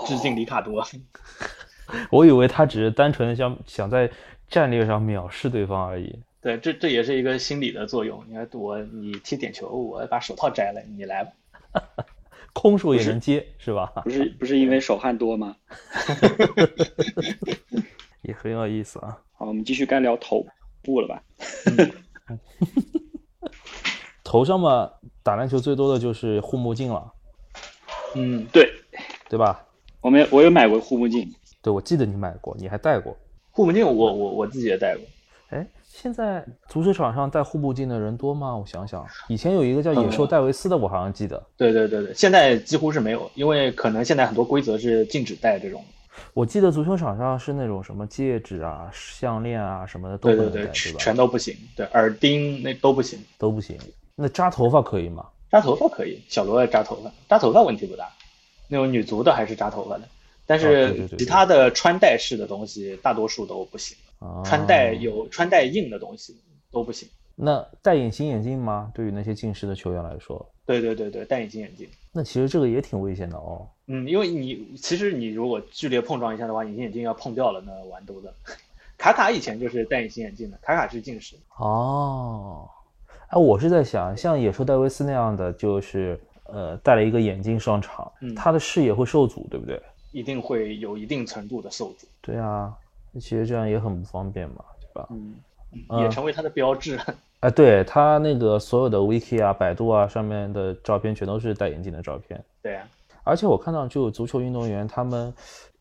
[0.04, 0.84] 致敬里卡多。
[2.10, 4.10] 我以为他只是单纯的想想在
[4.48, 6.18] 战略上藐视对方而已。
[6.42, 8.24] 对，这这也是一个心理的作用。
[8.28, 11.32] 你看我你踢点球，我把手套摘了，你来吧。
[12.52, 13.92] 空手也能接是吧？
[14.04, 15.56] 不是不是因为手汗多吗？
[18.22, 19.18] 也很有意思啊。
[19.32, 20.44] 好，我们继续该聊头
[20.82, 21.22] 部了吧？
[24.24, 24.90] 头上嘛，
[25.22, 27.12] 打篮球最多的就是护目镜了，
[28.16, 28.72] 嗯，对，
[29.28, 29.66] 对吧？
[30.00, 33.16] 我没我有买过护目镜，对，我记得你买过，你还戴过。
[33.50, 35.04] 护目镜我我我自己也戴过。
[35.50, 35.66] 哎，
[36.00, 38.56] 现在足球场上戴护目镜的人多吗？
[38.56, 41.46] 我想想，以前有一个叫野兽戴维斯的，我好像记得。
[41.58, 45.84] 对对对对，现在几乎是没有，因为可能现在很多规则是禁止戴这种。
[46.32, 50.98] 我记得足球场上是那种什么戒指啊、项链啊什么的都对对对，不能戴，对全吧？
[50.98, 51.54] 全都不行。
[51.76, 53.18] 对，耳钉那都不行。
[53.36, 53.76] 都不行。
[54.16, 55.26] 那扎头发可以吗？
[55.50, 58.08] 扎头发可以，小罗扎头发，扎头发问题不大。
[58.68, 60.04] 那种女足的还是扎头发的，
[60.46, 63.94] 但是其他的穿戴式的东西大多数都不行。
[63.98, 64.08] 啊，
[64.44, 66.36] 穿戴有穿戴硬的东西
[66.70, 67.08] 都不行。
[67.34, 68.90] 那戴隐形眼镜吗？
[68.94, 71.88] 对于那些近视的球员来说，对对对对，戴隐形眼镜。
[72.12, 73.66] 那其实这个也挺危险的哦。
[73.86, 78.30] 嗯，因为你其实你如果剧烈碰撞一下的话，隐形眼镜要碰掉了，那完犊子。
[78.98, 81.34] 卡卡以前就是戴隐形眼镜的，卡卡是近视。
[81.56, 82.68] 哦，
[83.28, 89.80] 哎，我是在想，像野兽戴维斯那样的，就是呃戴了一个眼镜上场，嗯他的视野会受阻，对不对？
[90.12, 92.79] 一定会有一定程度的受阻，对啊，那
[93.14, 95.08] 其实这样也很不方便嘛，对吧？
[95.10, 95.34] 嗯，
[95.88, 96.98] 嗯也成为它的标志。
[97.40, 102.44] 哎，对他那个所有的 wiki 啊、百度啊上面的照片，全都是戴眼镜的照片。
[102.62, 102.86] 对啊，
[103.24, 105.32] 而且我看到，就足球运动员，他们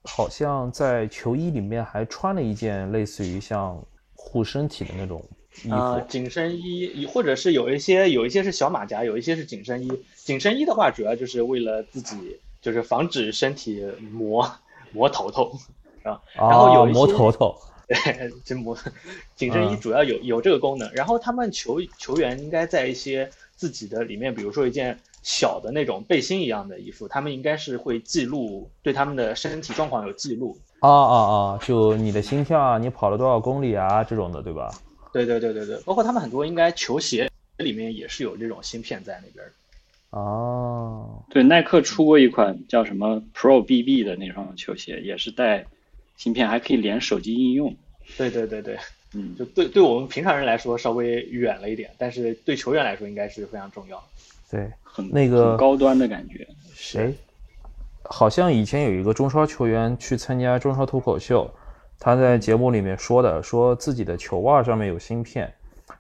[0.04, 3.78] 好像在球衣里面还穿了一件类似于像
[4.16, 5.22] 护身体的那种
[5.66, 5.76] 衣服。
[5.76, 9.92] 啊、紧身衣，或者是有一些有一些是小马甲，有一些是紧身衣。
[10.16, 14.50] 紧身衣的话，主要就是为了自己，就是防止身体磨
[14.94, 15.52] 磨头头，
[16.04, 17.56] 然后然后有一些头头。
[17.90, 18.78] 对，筋膜
[19.36, 30.56] 紧身衣嗯主要有有这个功能，然后他们球球员应该在一些自己的里面，比如说一件小的那种背心一样的衣服，他们应该是会记录对他们的身体状况有记录。
[30.82, 31.60] 啊啊啊！
[31.64, 34.72] 就你的心跳啊，你跑了多少公里啊，这种的，对吧？
[35.12, 39.52] 对对对对对，包括他们很多应该球鞋里面也是有这种芯片在那边的。
[40.12, 45.66] 哦，对，耐克出过一款叫什么 Pro BB 的那双球鞋，也是带
[46.20, 47.74] 芯片，还可以连手机应用。
[48.18, 48.78] 对对对对，
[49.14, 54.04] 嗯，就对对我们平常人来说稍微远了一点，但是对球员来说应该是非常重要。
[54.52, 56.46] 对，很那个很高端的感觉。
[56.74, 57.16] 谁？
[58.04, 61.50] 好像以前有一个中超球员去参加中超脱口秀，
[62.00, 65.54] 他在节目里面说的，说自己的球袜上面有芯片，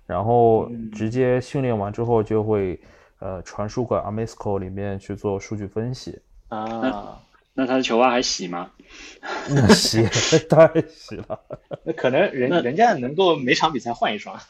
[0.06, 2.78] 然后直接训练完之后就会
[3.20, 6.20] 呃传输给 Amisco 里面去做数据分析。
[6.50, 7.22] 啊，
[7.54, 8.72] 那他的球袜还洗吗？
[9.50, 10.04] 那洗
[10.50, 11.40] 当然洗了。
[11.84, 14.40] 那可能人那人家能够每场比赛换一双。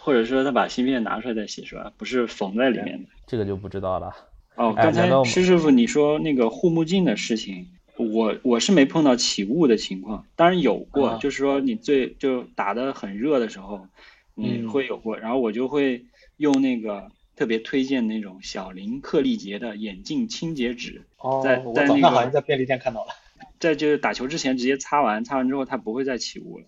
[0.00, 1.92] 或者说他把芯片拿出来再洗是吧？
[1.96, 3.08] 不是缝在里面的。
[3.26, 4.14] 这个就不知道了。
[4.54, 13.86] 哦，哎刚才施师傅你说那个护目镜的事情，我我是没碰到起雾的情况，当然有过，啊就是说你最就打的很热的时候，
[14.34, 16.04] 你嗯会有过，然后我就会
[16.36, 23.12] 用那个特别推荐那种小林克利杰的眼镜清洁纸，哦在在那个好像在便利店看到了。
[23.60, 26.64] 在就是打球之前直接擦完，擦完之后它不会再起雾了。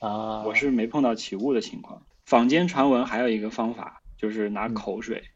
[0.00, 2.02] 啊，我是没碰到起雾的情况。
[2.24, 5.22] 坊间传闻还有一个方法，就是拿口水。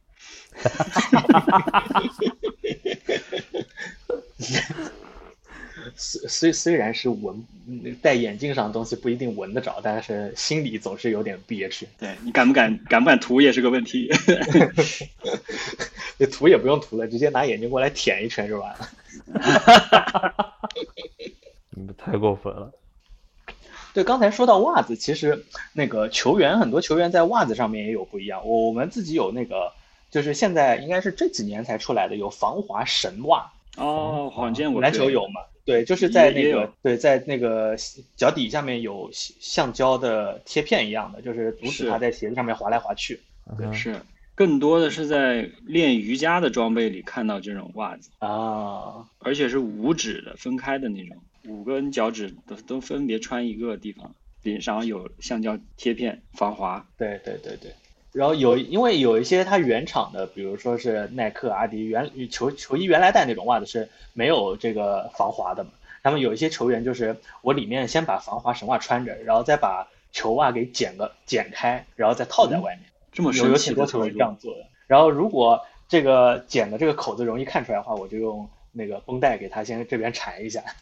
[5.97, 11.87] 虽虽虽然是闻嗯戴眼镜上的东西不一定闻得着，但是心里总是有点憋屈。
[11.99, 14.09] 对你敢不敢敢不敢涂也是个问题。
[16.19, 20.52] 这涂也不用涂了，直接拿眼睛过来舔一圈就完了。
[21.71, 22.73] 你们太过分了。
[23.95, 25.45] 对，刚才说到袜子，其实
[25.75, 28.47] 那个球员很多球员在袜子上面也有不一样。
[28.47, 29.71] 我我们自己有那个，
[30.11, 33.53] 就是现在应该是这几年才出来的，有防滑神袜。
[33.77, 34.81] 哦，好像见过。
[34.81, 35.43] 篮球有吗？
[35.65, 37.77] 对，就是在那个对，在那个
[38.17, 43.21] 脚底下面有橡胶的贴片一样的，就是阻止是它在鞋子上面滑来滑去。
[43.59, 44.01] 对是，
[44.43, 56.85] 更多的是在练瑜伽的装备里看到这种袜子，啊，而且是五指的分开的那种，五根脚趾都都分别穿一个地方，顶上有橡胶贴片防滑。
[56.99, 57.73] 对对对对。
[58.11, 65.71] 然后有，因为有一些它原厂的，比如说是耐克、阿迪原球球衣原来带那种袜子是没有这个防滑的嘛。
[66.03, 72.92] 他们有一些球员就是我里面先把防滑绳袜穿着，然后再把球袜给剪个剪开，然后再套在外面。
[73.13, 74.67] 这么有有神奇的挺多球员操作这样做的。
[74.89, 80.63] 然后如果这个剪的这个口子容易看出来的话，我就用那个绷带给它先这边缠一下。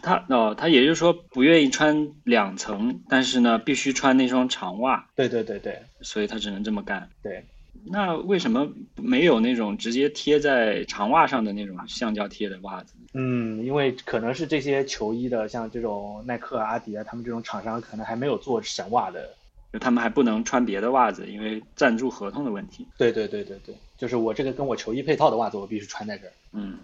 [0.00, 7.08] 他哦，他也就是说不愿意穿两层，但是呢必须穿那双长袜，对对对对所以他只能这么干。
[7.20, 7.44] 对，
[7.84, 12.94] 那为什么没有那种直接贴在长袜上的那种橡胶贴的袜子？
[13.14, 19.34] 嗯，因为可能是这些球衣的，像这种耐克、阿迪啊，他们这种厂商可能还没有做神袜的
[19.72, 22.86] 就他们还不能穿别的袜子，因为赞助合同的问题。
[22.96, 26.32] 对对对对对，就是我这个跟我球衣配套的袜子，我必须穿在这儿。
[26.52, 26.78] 嗯，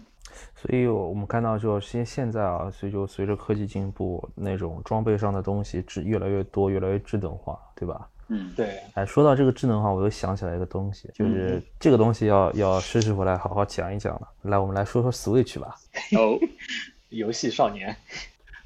[0.55, 8.07] 所以我们看到，就现现在啊，所以就随着科技进步，那种装备上的东西智越来越多，越来越智能化，对吧？
[8.27, 14.27] 嗯，对，哎，说到这个智能化，我又想起来一个东西，就是这个东西要要施师傅来好好讲一讲了。
[14.41, 15.75] 来，我们来说说 Switch 吧。
[16.17, 16.39] 哦，
[17.09, 17.95] 游戏少年，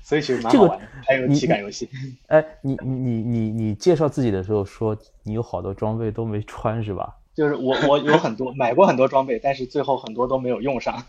[0.09, 1.87] 所以其实蛮这个好玩的，还有体感游戏。
[2.25, 7.15] 哎，你你你你你介绍自己的时候说你有好多装备都没穿是吧？
[7.35, 10.99] 就是我我有很多买过很多装备，但是最后很多都没有用上。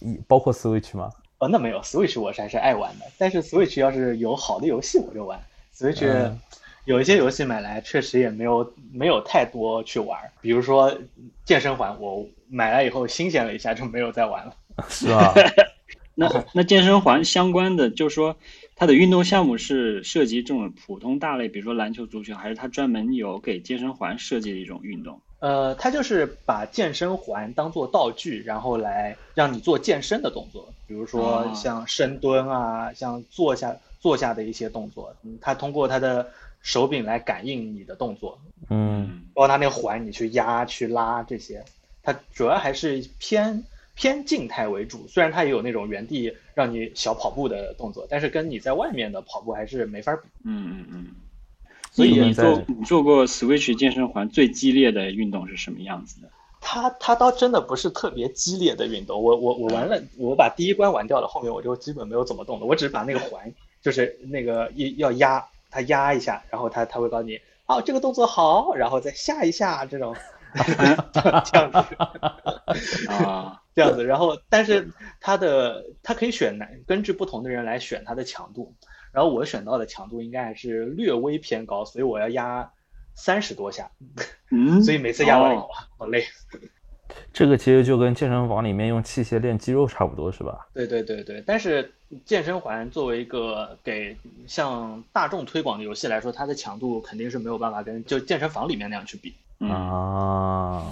[0.00, 1.10] 你包括 Switch 吗？
[1.38, 5.38] 哦，那没有，Switch 我是还是爱玩的，但是 Switch 要是有好的游戏我就玩。
[5.76, 6.40] Switch、嗯
[6.86, 10.96] 有一些游戏买来确实也没有没有太多去玩，比如说
[11.44, 14.54] 健身环，我买来以后新鲜了一下就没有再玩了。
[14.88, 15.34] 是吧？
[16.16, 18.36] 那那健身环相关的，就是说
[18.74, 25.20] 它的运动项目是涉及这种普通大类，比如说篮球、足球，还是它专门有给健身环设计的一种运动？
[25.40, 31.52] 呃，它就是把健身环当做道具，然后来让你做健身的动作，比如说哦。
[31.54, 36.26] 像深蹲啊，像坐下坐下的一些动作，嗯，它通过它的
[36.62, 38.38] 手柄来感应你的动作，
[38.70, 41.62] 嗯，包括它那个环你去压去拉这些，
[42.02, 43.62] 它主要还是偏
[43.96, 45.08] 偏静态为主。
[45.08, 50.28] 虽然它也有那种原地让你小跑步的动作，但是跟你在外面的跑步还是没法比。
[50.44, 51.06] 嗯嗯嗯。
[51.90, 56.28] 所以你在做你做过 Switch 健身环最激烈的运动是什么样子的？
[56.60, 70.14] 它它倒真的不是特别激烈的运动，我我我玩了，我把第一关玩掉了，后面我就基本没有怎么动了，我只是把那个环，就是那个一要压，它压一下，然后它它会告诉你，哦这个动作好，然后再下一下这种，
[71.12, 71.78] 这样子。
[73.08, 78.74] 啊，这样子，然后但是它的它可以选难，根据不同的人来选它的强度，
[79.12, 82.72] 然后我选到的强度应该还是略微偏高，所以我要压
[83.14, 83.90] 三十多下，
[84.50, 86.24] 嗯，所以每次压完以后哦好累。
[87.32, 90.66] 这个其实就跟健身房里面用器械练肌肉差不多是吧？
[90.72, 91.92] 对对对对，但是
[92.24, 99.34] 健身环作为一个给向大众推广的游戏来说，它的强度肯定是没有办法跟就健身房里面那样去比。
[99.60, 100.82] 嗯啊，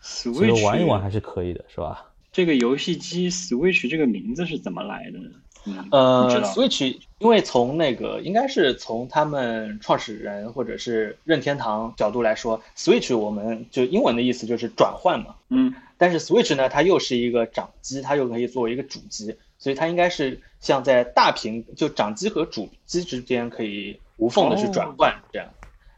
[0.00, 2.09] 所以玩一玩还是可以的，是吧？
[2.32, 5.30] 这个游戏机 Switch 这个名字是怎么来的呢？
[5.66, 15.34] 嗯，呃，Switch 因为从那个应该是从他们创始人或者是任天堂角度来说，Switch 我们就英文的意思就是转换嘛。
[15.50, 25.46] 嗯但是 Switch 呢，它又是一个掌机，它又可以作为一个主机，所以它应该是像在大屏就掌机和主机之间可以无缝的去转换这样。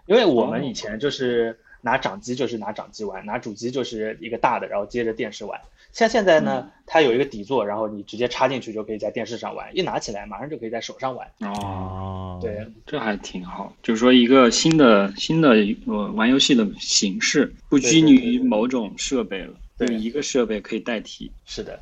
[0.06, 5.60] 因为我们以前就是拿掌机就是拿掌机玩，拿主机就是一个大的，然后接着电视玩。
[5.92, 11.30] 像现在呢，它有一个底座，然后你直接插进去就可以在电视上玩，一拿起来马上就可以在手上玩。
[11.40, 15.50] 哦，啊，对，这还挺好，就是说一个新的新的
[15.86, 21.30] 呃玩游戏的形式，不拘泥于某种设备了，对用一个设备可以代替。
[21.44, 21.78] 是的，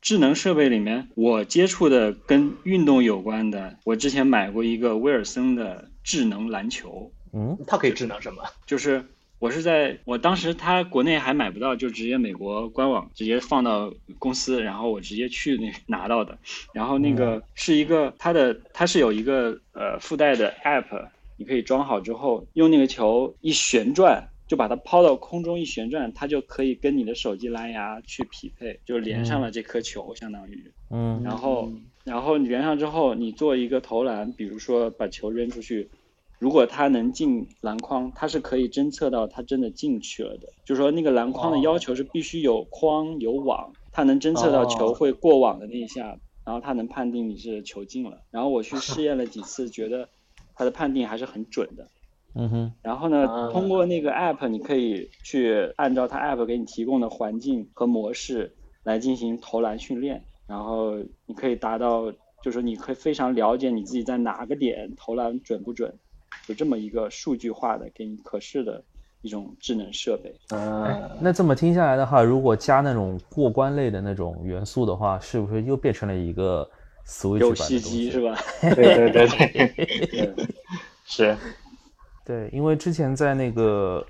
[0.00, 8.42] 智能设备里面，我接触的跟运动有关的，我之前买过一个威尔森的智能篮球，嗯，它可以智能什么？
[8.64, 9.04] 就是
[9.42, 16.38] 我是在我当时它国内还买不到，就直接美国官网直接放到公司，然后我直接去那 拿到的。
[16.72, 24.28] 然后那个是一个它的它是有一个呃附带的 app，你可以装好之后用那个球一旋转。
[24.48, 30.70] 就把它抛到空中一旋转，它就可以跟你的手机蓝牙去匹配，就连上了这颗球，相当于。
[30.90, 31.72] 嗯然后，
[32.04, 35.88] 然后你连上之后，你做一个投篮，比如说把球扔出去，
[36.42, 40.48] 如果它能进篮筐，它是可以侦测到它真的进去了的。
[40.64, 48.22] 就是说那个篮筐的要求是必须有框有网，它能侦测到球会过网的那一下，然后它能判定你是球进了。
[48.32, 50.08] 然后我去试验了几次，觉得
[50.56, 51.86] 它的判定还是很准的。
[52.34, 65.94] 嗯哼，然后呢啊，通过那个 app，你可以去按照它 app 给你提供的环境和模式来进行投篮训练，然后你可以达到，就是说你可以非常了解你自己在哪个点投篮准不准，
[66.46, 68.82] 有这么一个数据化的给你可视的
[69.20, 70.34] 一种智能设备。
[70.50, 76.68] 嗯，那这么听下来的话，如果加那种过关类的那种元素的话，是不是又变成了一个
[77.06, 78.36] Switch 游版的东戏机是吧？
[78.74, 80.46] 对对对对， 对
[81.04, 81.36] 是，
[82.24, 84.04] 对，因为之前在那个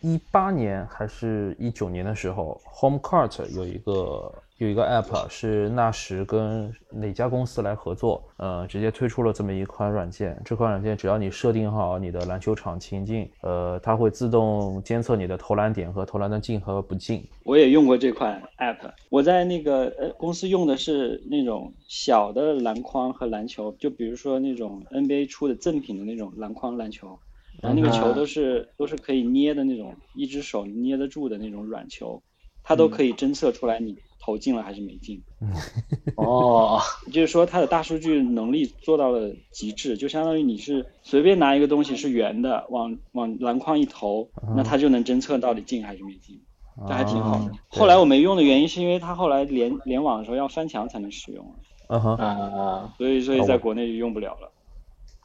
[0.00, 10.40] 一八年还是一九年的时候，HomeCart 有一个有一个 App 是纳什跟哪家公司来合作，呃，直接推出了这么一款软件。
[10.44, 17.26] 这款软件只要你设定好你的篮球场情境，呃，它会自动监测你的投篮点和投篮的进和不进。
[17.44, 27.18] 我也用过这款 app，我在那个呃公司用的是那种小的篮筐和篮球，就比如说那种 NBA 出的赠品的那种篮筐篮球，
[27.60, 32.22] 然后那个球都是都是可以捏的那种，一只手捏得住的那种软球，
[32.62, 35.20] 它都可以侦测出来你投进了还是没进。
[36.16, 36.80] 哦，
[37.12, 46.40] 就是说它的大数据能力做到了极致，就相当于你是随便拿一个东西是圆的，往往篮筐一投，那它就能侦测到底进还是没进，
[46.86, 47.50] 这还挺好的。
[47.68, 51.54] 后来我没用的原因是因为它后来联联网的时候要翻墙才能使用，
[51.88, 54.50] 嗯哼，啊，所以所以在国内就用不了了。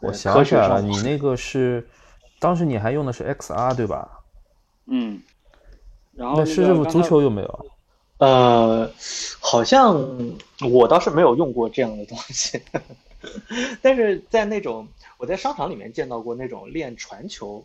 [0.01, 1.87] 我想起来了，你那个是
[2.39, 4.09] 当时你还用的是 XR 对吧？
[4.87, 5.21] 嗯，
[6.13, 7.65] 然后那师傅足球有没有？
[8.19, 8.91] 呃，
[9.39, 9.95] 好像
[10.71, 12.59] 我倒是没有用过这样的东西，
[13.81, 14.87] 但是在那种
[15.17, 17.63] 我在商场里面见到过那种练传球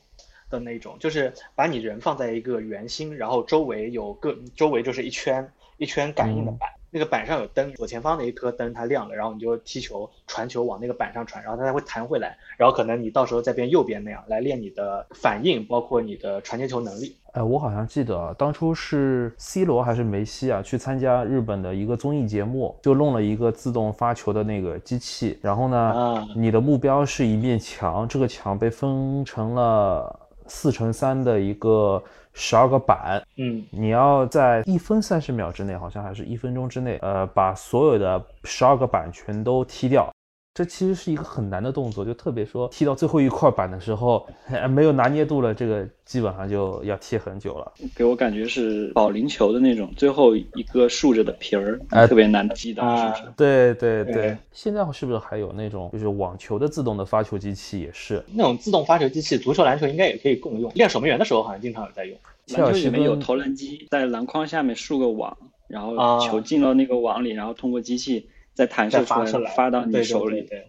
[0.51, 17.17] 的那种，就是把你人放在一个圆心，然后周围有个周围就是一圈一圈感应的板，那个板上有灯，左前方的一颗灯它亮了，然后你就踢球传球往那个板上传，然后它才会弹回来，然后可能你到时候再变右边那样来练你的反应，包括你的传接球能力。
[17.33, 25.39] 哎，我好像记得啊，当初是 C 罗还是梅西啊，去参加日本的一个综艺节目，就弄了一个自动发球的那个机器。
[25.41, 30.15] 然后呢，啊你的目标是一面墙，这个墙被分成了
[30.47, 32.03] 四乘三的一个
[32.35, 40.13] 十二个板，嗯你要在一分三十秒之内，好像还是一分钟之内，呃，把所有的十二个板全都踢掉。
[40.55, 47.73] 这其实是一个很难的动作，就特别说踢到最后一块板的时候，哎没有拿捏度了，这个基本上就要踢很久了。
[47.97, 53.35] 给我感觉是保龄球的那种，最后一个竖着的皮儿，哎特别难击到，啊是不是？
[53.35, 58.23] 对对对对，现在是不是还有那种就是网球的自动的发球机器也是？
[58.35, 60.71] 那种自动发球机器，足球、篮球应该也可以共用。
[60.75, 62.15] 练守门员的时候，好像经常有在用。
[62.49, 65.35] 篮球里面有投篮机，在篮筐下面竖个网，
[65.69, 70.43] 然后啊球进到那个网里，然后通过机器再弹射出再发出来，发到你手里。
[70.43, 70.67] 对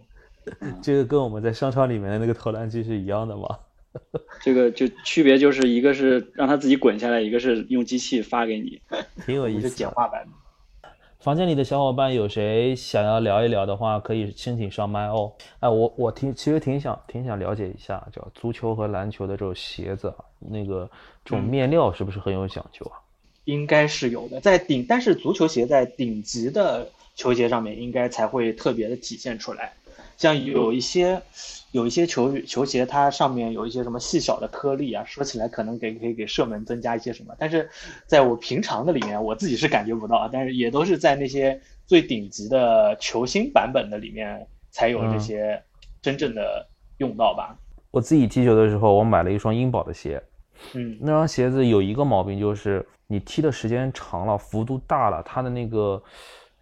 [0.60, 3.58] 对这个跟我们在商场里面的那个投篮机是一样的吗？
[4.42, 8.80] 这个就区别就是一个是让它自己滚下来，一个是用机器发给你。
[9.24, 9.70] 挺有意思的。
[9.70, 10.26] 简化版。
[11.20, 15.32] 房间里的小伙伴有谁想要聊一聊的话，可以申请上麦哦。
[15.60, 20.90] 哎，我我挺其实挺想挺想了解一下，叫足球和篮球的这种鞋子啊，那个
[21.24, 23.00] 这种面料是不是很有讲究啊？
[23.44, 29.72] 应该是有的，在顶，但是足球鞋在顶级的球鞋上面，应该才会特别的体现出来。
[30.16, 31.20] 像有一些
[31.72, 37.68] 有一些球球鞋，它上面有一些什么细小的颗粒啊，说起来可能给可以给射门增加一些什么，但是
[38.06, 45.60] 在我平常的里面，我自己是感觉不到啊，但是也都是在那些最顶级的球星版本的里面才有这些
[46.00, 46.64] 真正的
[46.98, 47.58] 用到吧。
[47.90, 50.22] 我自己踢球的时候，我买了一双英宝的鞋，
[50.74, 56.02] 嗯那双鞋子有一个毛病，就是你踢的时间长了，幅度大了，它的那个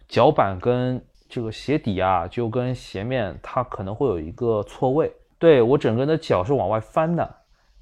[0.07, 5.11] 脚板跟这个鞋底啊，就跟鞋面它可能会有一个错位。
[5.39, 7.35] 对我整个人的脚是往外翻的，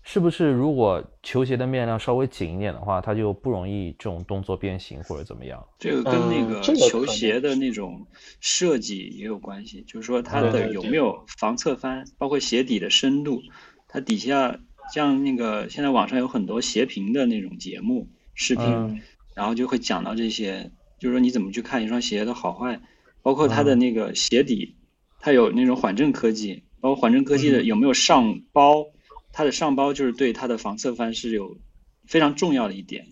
[0.03, 0.49] 是不是？
[0.49, 5.63] 如果球鞋的面料稍微紧一点的话，它就不容易这种动作变形或者怎么样。
[5.77, 8.07] 这个跟那嗯个球鞋的那种
[8.39, 13.41] 设计也有关系，就是说它的有没有防侧翻，包括鞋底的深度，
[13.87, 14.59] 它底下
[14.93, 19.01] 像那个现在网上有很多鞋评的那种节目视频，嗯
[19.33, 22.81] 然后就会讲到这些，就是说你怎么去看一双鞋的好坏，
[23.21, 24.75] 包括它的那个鞋底，
[25.19, 28.87] 它有那种缓震科技，包括缓震科技的有没有上包，
[29.31, 31.57] 它的上包就是对它的防侧翻是有
[32.05, 33.07] 非常重要的一点。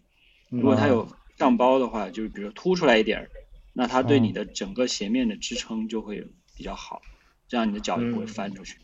[0.49, 1.07] 如果它有
[1.37, 3.29] 上包的话，就是比如说凸出来一点儿，
[3.73, 7.01] 那它对你的整个鞋面的支撑就会比较好，
[7.47, 8.77] 这样你的脚就不会翻出去。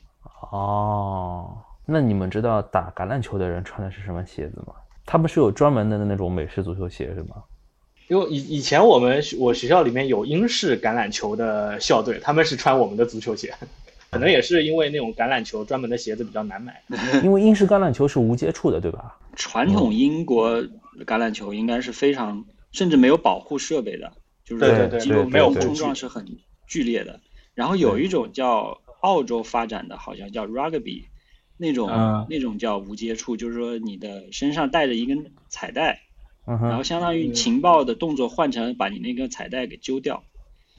[0.52, 4.74] 哦，那你们知道打橄榄球的人穿的是什么鞋子吗？
[5.06, 7.36] 他们是有专门的那种美式足球鞋是吗？
[8.08, 13.54] 因为以以前我们我学校里面有英式橄榄球的校队，他们是穿我们的足球鞋，
[14.12, 16.84] 可能也是因为那种橄榄球专门的鞋子比较难买。
[17.24, 19.18] 因为英式橄榄球是无接触的，对吧？
[19.36, 20.62] 传统英国
[21.06, 24.12] 橄榄球应该是非常，甚至没有保护设备的，
[24.46, 26.24] 就是对对对肌肉没有冲撞是很
[26.68, 27.20] 剧烈的。
[27.56, 31.06] 然后有一种叫澳洲发展的，好像叫 rugby，
[31.58, 36.02] 那种、嗯那种叫无接触，就是说你的身上带着一根彩带，
[36.46, 40.24] 然后相当于情报的动作换成把你那个彩带给揪掉，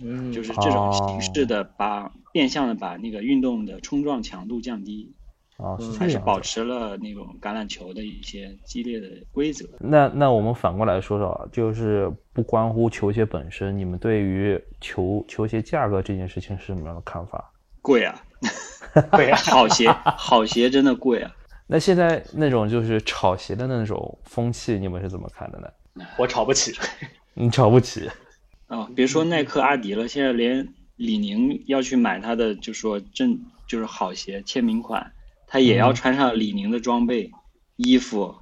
[0.02, 5.12] 嗯，就是这种形式哦的把变相的把那个运动的冲撞强度降低，
[5.56, 6.40] 哦，是嗯这还是保。
[6.40, 9.66] 持了那种橄榄球的一些激烈的规则。
[9.80, 17.52] 那那我们反过来说说啊，就是不关乎球鞋本身，你们对于球球鞋价格这件事情是什么样的看法？
[17.82, 18.20] 贵啊，
[19.12, 21.30] 对啊，好鞋好鞋真的贵啊。
[21.66, 26.06] 那现在那种就是炒鞋的那种风气，你们是怎么看的呢？
[26.18, 26.74] 我炒不起。
[27.34, 28.08] 你炒不起？
[28.68, 30.66] 啊， 别说耐克、阿迪了，现在连
[30.96, 35.12] 李宁要去买他的，就说正就是好鞋签名款，
[35.46, 37.30] 他也要穿上李宁的装备、
[37.76, 38.34] 衣服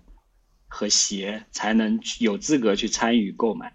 [0.68, 3.72] 和鞋，才能有资格去参与购买。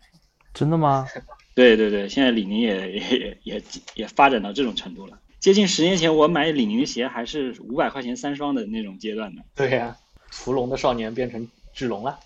[0.54, 1.08] 真的吗？
[1.56, 3.64] 对对对，现在李宁也也也
[3.96, 5.20] 也发展到这种程度了。
[5.40, 9.42] 接近十年前，我买李宁的鞋还是五百块钱三双的那种阶段的。
[9.56, 9.96] 对呀，
[10.32, 12.20] 屠龙的少年变成智龙了。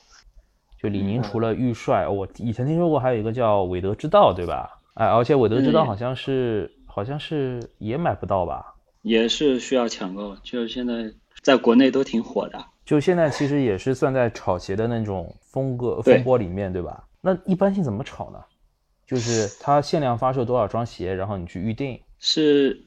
[0.82, 4.70] 就李宁除了玉帅，我以前听说过还有一个叫韦德之道，对吧？
[4.95, 8.74] 哎，而且韦德之道好像是好像是也买不到吧？
[9.03, 11.11] 也是需要抢购，就是现在
[11.41, 12.66] 在国内都挺火的。
[12.84, 17.07] 就现在其实也是算在炒鞋的那种风格风波里面，对吧？
[17.22, 18.39] 那一般性怎么炒呢？
[19.05, 21.99] 就是它限量发售多少双鞋，然后你去预定。
[22.20, 22.84] 是，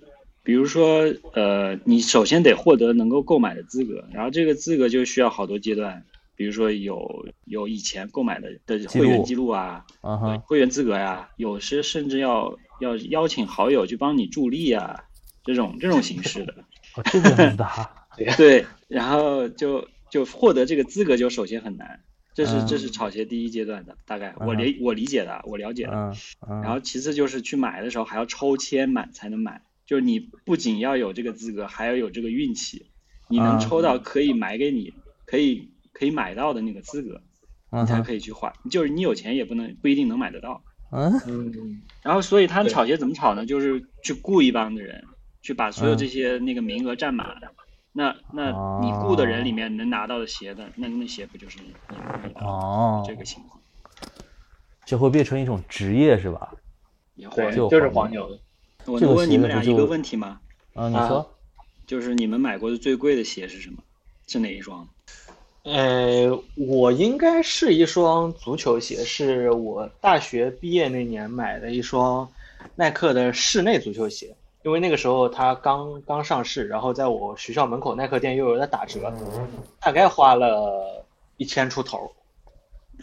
[0.46, 6.04] 比如说，呃，你首先得获得能够购买的资格，然后这个资格就需要好多阶段。
[6.36, 9.84] 比如说有有以前购买的的会员记录啊，
[10.44, 15.02] 会员资格呀，有时甚至要要邀请好友去帮你助力啊，
[15.42, 16.54] 这种这种形式的。
[16.94, 17.66] 哦，这个样子的。
[18.36, 21.98] 对，然后就就获得这个资格就首先很难，
[22.34, 26.14] 这是这是炒鞋第一阶段的，大概我理我理解的，我了解的。
[26.48, 26.62] 嗯。
[26.62, 32.86] 然后其次就是去买的时候还要抽签买才能买，就是你不仅要有这个资格，还要有这个运气，
[33.28, 34.92] 你能抽到可以买给你，
[35.24, 35.70] 可以。
[35.98, 37.22] 可以买到的那个资格，
[37.70, 38.52] 你才可以去换。
[38.70, 40.62] 就是你有钱也不能不一定能买得到。
[40.92, 41.80] 嗯嗯。
[42.02, 43.46] 然后，所以他炒鞋怎么炒呢？
[43.46, 45.02] 就是去雇一帮的人，
[45.40, 47.34] 去把所有这些那个名额占满。
[47.92, 48.50] 那那
[48.82, 51.72] 你雇的人里面能拿到的鞋的，那那鞋不就是你
[52.34, 53.58] 哦这个情况？
[54.84, 56.52] 就会变成一种职业是吧？
[57.14, 58.38] 也会，就是黄牛。
[58.86, 60.40] 我能问你们俩一个问题吗？
[60.74, 61.28] 啊，你说。
[61.86, 63.76] 就是你们买过的最贵的鞋是什么？
[64.26, 64.86] 是哪一双？
[65.62, 72.28] 呃，我应该是一双足球鞋，是我大学毕业那年买的一双
[72.74, 74.34] 耐克的室内足球鞋，
[74.64, 79.12] 因为那个时候它刚刚上市，然后在我学校门口耐克店又有在打折，
[79.80, 81.04] 大概花了
[81.36, 82.12] 一千出头。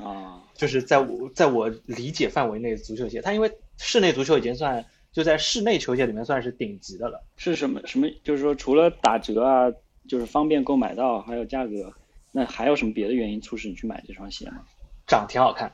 [0.01, 7.23] 啊，就是在我在我理解范围内足球鞋，它因为室内足球已经算就在室内球鞋里面算是顶级的了。
[7.37, 8.07] 是什么什么？
[8.23, 9.71] 就是说除了打折啊，
[10.09, 11.93] 就是方便购买到，还有价格。
[12.31, 14.63] 那还有什么别的原因促使你去买这双鞋吗？
[15.05, 15.71] 长挺好看，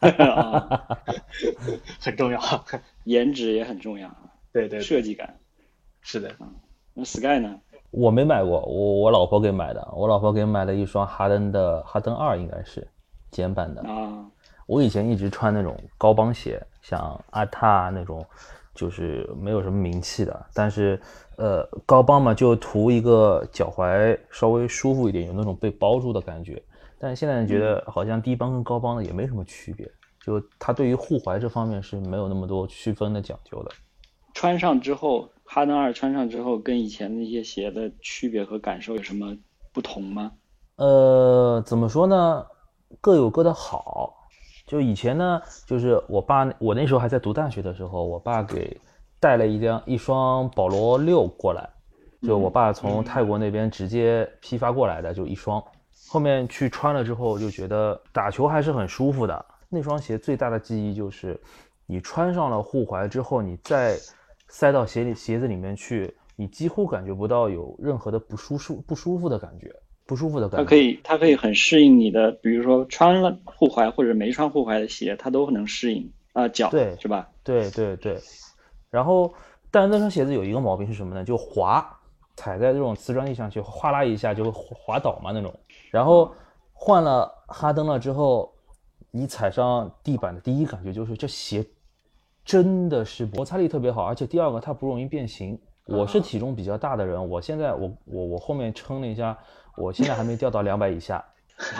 [1.98, 2.40] 很重要，
[3.04, 4.14] 颜值也很重要。
[4.52, 5.38] 对对，设计感
[6.02, 6.30] 是的。
[6.94, 7.58] 那 Sky 呢？
[7.90, 9.88] 我没买过，我我老婆给买的。
[9.96, 12.86] 我老婆给买了一双哈登的哈登二，应该是
[13.30, 14.30] 简版的啊。
[14.70, 18.24] 我以前一直穿那种高帮鞋，像阿踏那种，
[18.74, 21.00] 就是没有什么名气的，但是。
[21.36, 26.62] 呃，高帮嘛，就图一个脚踝稍微舒服一点，有那种被包住的感觉。
[26.98, 29.90] 但是现在觉得好像低帮跟高帮的也没什么区别，
[30.22, 33.70] 就它对于护踝这方面是没有那么多区分的讲究的。
[34.34, 39.34] 穿上之后，哈登二穿上之后，跟以前那些鞋的区别和感受有什么
[39.72, 40.32] 不同吗？
[40.76, 42.44] 呃，怎么说呢？
[43.00, 44.19] 各有各的好。
[44.70, 48.80] 就以前呢，就是我爸，我那时候还在读大学的时候，我爸给。
[49.22, 51.68] 带了一辆一双保罗六过来，
[52.22, 55.62] 就我爸从泰国那边直接批发过来的，就一双。
[56.08, 59.44] 后面去穿了之后，就觉得打球还是很舒服的。
[59.68, 61.38] 那双鞋最大的记忆就是，
[61.84, 63.94] 你穿上了护踝之后，你再
[64.48, 69.70] 塞到鞋里鞋子里面去，你几乎感觉不到有任何的不舒舒不舒服的感觉，
[70.10, 70.64] 不舒服的感觉。
[70.64, 77.28] 它可以它可以很适应你的，比如说穿了护踝或者没穿护踝的鞋，它都能适应啊脚，对，是吧？
[77.44, 78.18] 对对对。
[78.90, 79.32] 然后，
[79.70, 81.24] 但是那双鞋子有一个毛病是什么呢？
[81.24, 81.88] 就滑，
[82.34, 85.54] 踩在这种瓷砖地上去，哗啦一下就会滑倒嘛那种。
[85.92, 86.34] 然后
[86.72, 88.52] 换了哈登了之后，
[89.12, 91.64] 你踩上地板的第一感觉就是这鞋
[92.44, 95.56] 真的是摩擦力特别好，而且第二个它不容易变形。
[95.86, 99.36] 我是体重比较大的人，我现在我我我后面称了一下，
[99.80, 101.24] 我现在还没掉到两百以下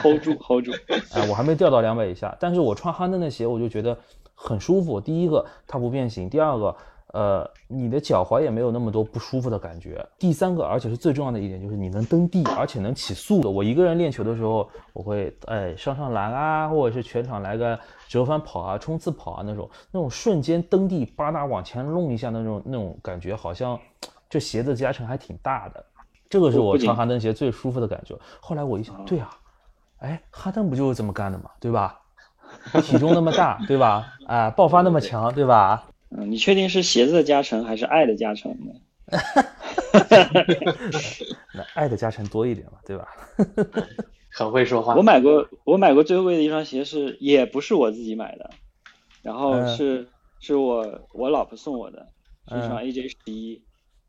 [0.01, 0.71] ，hold 住 hold 住，
[1.13, 2.35] 哎，我还没掉到两百以下。
[2.39, 3.97] 但是我穿哈登的鞋，我就觉得
[4.35, 4.99] 很舒服。
[4.99, 6.75] 第一个它不变形，第二个。
[7.13, 10.01] 呃，你的脚踝也没有那么多不舒服的感觉。
[10.17, 13.49] 第三个，而且是最重要的一点，就是你能蹬地，而且能起速的。
[13.49, 17.77] 我一个人练球的时候，我会哎上上篮啊，或者是全场来个
[18.07, 23.77] 折返跑啊、冲刺跑啊那种，那种瞬间蹬地，吧嗒往前弄一下那种那种感觉，好像
[24.29, 25.85] 这鞋子加成还挺大的。
[26.31, 28.17] 这个是我穿哈登鞋最舒服的感觉。
[28.39, 29.29] 后来我一想，对啊，
[29.99, 31.99] 哎，哈登不就是这么干的嘛，对吧？
[32.83, 34.13] 体重那么大，对吧？
[34.25, 35.87] 啊，爆发那么强，对吧？
[36.09, 38.73] 嗯，你确定是鞋子的加成还是爱的加成呢？
[41.53, 43.07] 那爱的加成多一点嘛，对吧？
[44.33, 44.95] 很会说话。
[44.95, 48.49] 我买过，我买过最贵的一双鞋是，也不是我自己买的，
[49.21, 50.07] 然后是
[50.39, 52.07] 是我我老婆送我的，
[52.47, 53.61] 是一双 AJ 十一。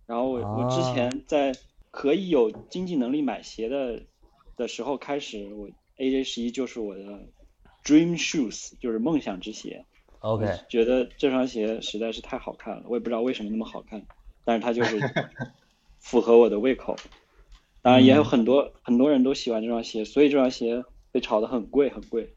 [0.06, 1.52] 然后我我之前在
[1.92, 4.02] 可以有经济能力买鞋的
[4.56, 5.68] 的时候开始，我
[5.98, 7.02] AJ 十一就是我的
[7.84, 9.84] dream shoes，就是梦想之鞋。
[10.20, 14.04] OK，觉得这双鞋实在是太好看了，我也不知道为什么那么好看，
[14.44, 14.98] 但是它就是
[16.00, 16.96] 符合我的胃口。
[17.82, 22.32] 当然也有很多、很多人都喜欢这双鞋，所以这双鞋被炒得很贵很贵。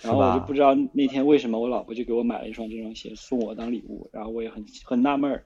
[0.00, 5.44] 然后我就不知道那天为什么我老婆就给我买了一双这双鞋送我当礼物，然后我也很很纳闷儿，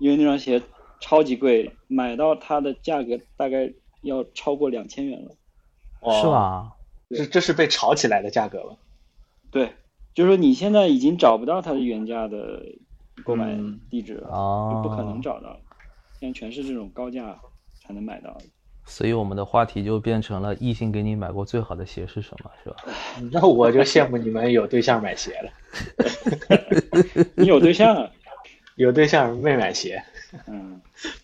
[0.00, 0.60] 因为那双鞋
[1.00, 3.72] 超级贵，买到它的价格大概
[4.02, 5.30] 要超过两千元了。
[6.00, 6.26] 哦是？
[6.26, 6.72] 吧？
[7.10, 8.76] 这这是被炒起来的价格了。
[9.50, 9.72] 对，
[10.14, 12.62] 就是说你现在已经找不到它的原价的
[13.24, 15.60] 购买嗯地址了，哦，就不可能找到了。
[16.20, 17.38] 现在全是这种高价
[17.80, 18.44] 才能买到的。
[18.84, 22.76] 所以我们的话题就变成了异性给你买过最好的鞋是什么，是吧？
[23.32, 25.52] 那我就羡慕你们有对象买鞋了，
[27.36, 28.10] 你有对象啊？
[28.76, 30.02] 有对象没买鞋，
[30.46, 30.80] 嗯，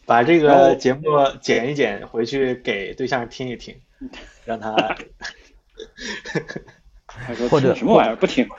[0.07, 1.02] 把这个节目
[1.40, 3.74] 剪一剪，回去给对象听一听，
[4.44, 4.74] 让他
[7.50, 8.16] 或者什么玩意儿？
[8.16, 8.46] 不听？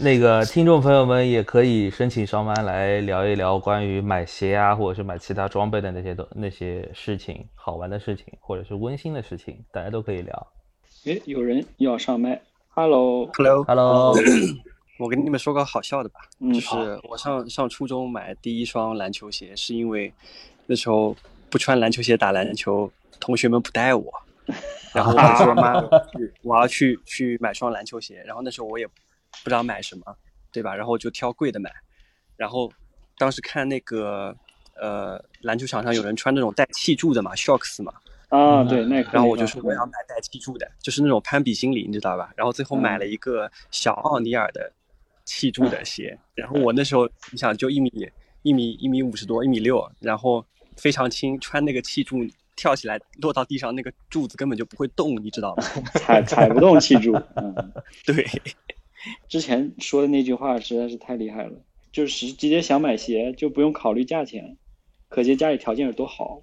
[0.00, 10.46] 那个听众朋友们也可以申请上麦来聊一聊关于买鞋啊，或者是买其他装备的那些东那些事情，好玩的事情，或者是温馨的事情，大家都可以聊。
[11.04, 14.14] 诶，有人要上麦，Hello，Hello，Hello，
[14.98, 20.12] 我跟你们说个好笑的吧，嗯就是我上上初中买第一双篮球鞋，是因为
[20.66, 21.16] 那时候
[21.50, 24.12] 不穿篮球鞋打篮球，同学们不带我，
[24.94, 25.74] 然后我就说妈，
[26.42, 28.92] 我要去去买双篮球鞋，然后那时候我也不
[29.44, 30.16] 知道买什么，
[30.52, 30.74] 对吧？
[30.74, 31.72] 然后就挑贵的买，
[32.36, 32.70] 然后
[33.18, 34.36] 当时看那个
[34.76, 37.92] 呃篮球场上有人穿那种带气柱的嘛，Shocks 嘛，
[38.28, 39.10] 啊，对，那个。
[39.10, 42.30] 然后我就说我要买带气柱的，就是那种攀比心理，你知道吧？
[42.36, 44.70] 然后最后买了一个小奥尼尔的
[45.24, 47.90] 气柱的鞋， 然后我那时候你想就一米
[48.42, 50.44] 一米一米五十多，一米六，然后
[50.76, 52.18] 非常轻，穿那个气柱
[52.56, 55.62] 跳起来落到地上，那个柱子根本就不会动，你知道吗？
[55.94, 57.14] 踩踩不动气柱。
[57.36, 57.72] 嗯，
[58.04, 58.26] 对，
[59.28, 61.52] 之前说的那句话实在是太厉害了，
[61.92, 64.56] 就是直接想买鞋就不用考虑价钱，
[65.08, 66.42] 可见家里条件有多好。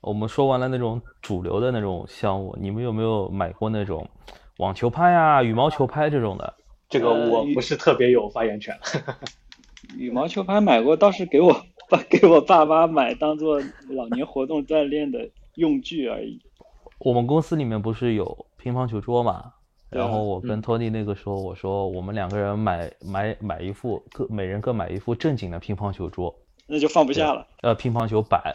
[0.00, 4.08] 我们说完了那种主流的那种项目，你们有没有买过那种
[4.58, 6.54] 网球拍啊、羽毛球拍这种的？
[6.88, 8.76] 这个我不是特别有发言权。
[9.96, 11.52] 羽毛球拍买过，倒是给我
[11.88, 16.40] 爸 给我爸妈买当做老年活动锻炼的用具而已。
[16.98, 19.52] 我们公司里面不是有乒乓球桌嘛？
[19.90, 26.34] 然后我跟嗯托尼那个时候我说，我们两个人买买买一副各每人各买一副正经的乒乓球桌，
[26.66, 27.46] 那就放不下了。
[27.62, 28.54] 呃，乒乓球板，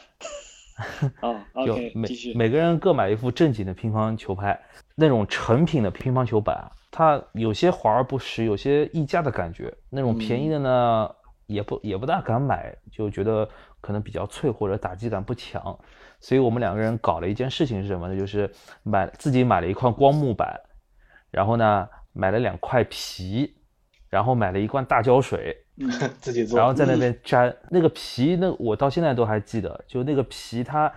[1.21, 2.33] 啊就，OK，每继续。
[2.35, 4.59] 每个人各买一副正经的乒乓球拍，
[4.95, 9.73] 那种成品的乒乓球板啊，它有些华而不实，有些溢价的感觉。
[9.89, 11.09] 那种便宜的呢，
[11.47, 13.47] 也不也不大敢买，就觉得
[13.81, 15.77] 可能比较脆或者打击感不强。
[16.19, 18.17] 所以我们两个人搞了一件事情是什么呢？
[18.17, 18.49] 就是
[18.83, 20.59] 买自己买了一块光木板，
[21.31, 23.55] 然后呢买了两块皮，
[24.09, 25.89] 然后买了一罐大胶水，嗯，
[26.21, 30.89] 自己做，然后在那边粘那个皮，那我到现在都还记得，就那个皮它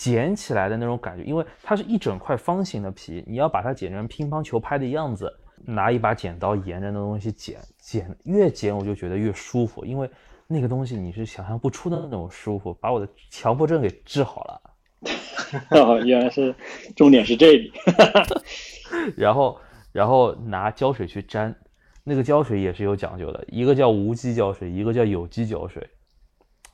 [0.00, 5.30] 剪起来的那种感觉，因为它是一整块方形的皮，你要把它剪成乒乓球拍的样子，
[5.66, 10.10] 拿一把剪刀沿着那东西剪，剪越剪我就觉得越舒服，因为
[10.46, 14.62] 那个东西你是想象不出的那种舒服，把我的强迫症给治好了。
[15.68, 16.54] 哦，原来是
[16.96, 17.70] 重点是这里。
[19.14, 19.60] 然后
[19.92, 21.54] 然后拿胶水去粘，
[22.04, 25.86] 那个胶水也是有讲究的，一个叫无机胶水，一个叫有机胶水。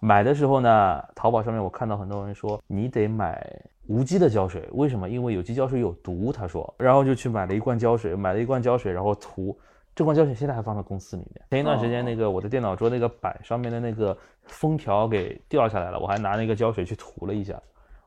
[0.00, 3.44] 买的时候呢，淘宝上面我看到很多人说你得买
[3.86, 5.08] 无机的胶水，为什么？
[5.08, 9.58] 因为有机胶水有毒，他说，然后就去买了一罐胶水，买了一罐胶水，然后涂。
[9.94, 11.42] 这罐胶水现在还放在公司里面。
[11.50, 17.58] 前一段时间那个我的电脑桌那个板上面的那个封条给掉下来了，我还拿那个胶水去涂了一下，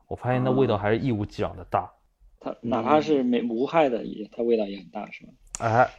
[0.06, 1.90] 我发现那味道还是一无既往的大。
[2.38, 5.32] 它哪怕是没无害的，也它味道也很大，是吧？
[5.58, 5.90] 哎，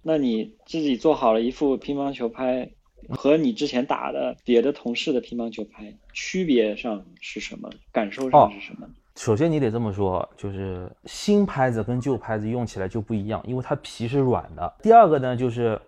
[0.00, 2.70] 那你自己做好了一副乒乓球拍，
[3.10, 7.70] 和你之前打的别的同事的乒乓球拍区别上是什么？
[7.92, 8.88] 感受上是什么？
[9.16, 14.74] 首先你得这么说，就是新拍子跟旧拍子用起来就不一样，因为它皮是软的。
[14.82, 15.80] 第二个呢，就是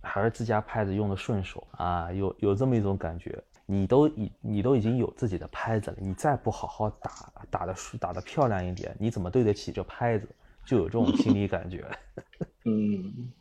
[0.00, 3.42] 还是自家拍子用的顺手啊，有有这么一种感觉。
[3.64, 7.10] 你都已你都已经有自己的拍子了，你再不好好打
[7.48, 10.28] 打的打的漂亮一点，你怎么对得起这拍子？
[10.64, 11.84] 就有这种心理感觉。
[12.66, 13.32] 嗯，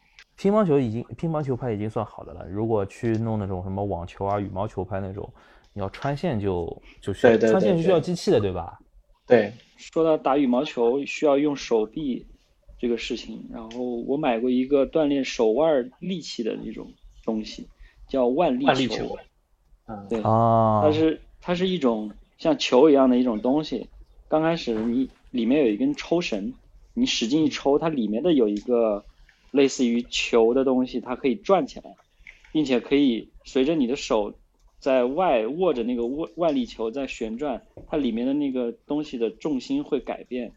[0.42, 5.32] 乒乓球已经乒乓球拍已经算好的了，如果去弄那种什么网球啊、羽毛球拍那种，
[5.72, 8.80] 你要穿线就就需要对对对穿线是需要机器的，对吧？
[9.28, 12.26] 对，说到打羽毛球需要用手臂
[12.80, 16.92] 这个事情，然后我买过一个锻炼手腕力气的一种
[17.24, 17.68] 东西，
[18.08, 19.16] 叫腕力万力球，
[19.86, 23.88] 嗯，对，啊，它是它是一种像球一样的一种东西。
[24.28, 26.52] 刚开始你里面有一根抽绳，
[26.96, 29.06] 你使劲一抽，它里面的有一个
[29.52, 31.96] 类似于球的东西，它可以转起来，
[32.52, 34.34] 并且可以随着你的手
[34.80, 40.54] 在外握着那个万万力球在旋转，它里面的那个东西的重心会改变。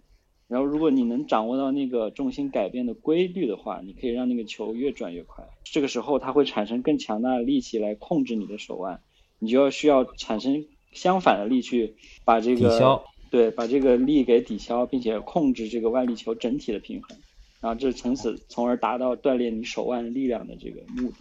[0.47, 5.43] 然后，如果你能掌握到那个重心改变的规律的话，你可以让那个球越转越快。
[5.65, 9.01] 这个时候，它会产生更强大的力气来控制你的手腕，
[9.39, 11.95] 你就要需要产生相反的力去
[12.27, 17.17] 把这个对，把这个力给抵消，并且控制这个外力球整体的平衡，
[17.65, 21.17] 然后这从此从而达到锻炼你手腕力量的这个目的。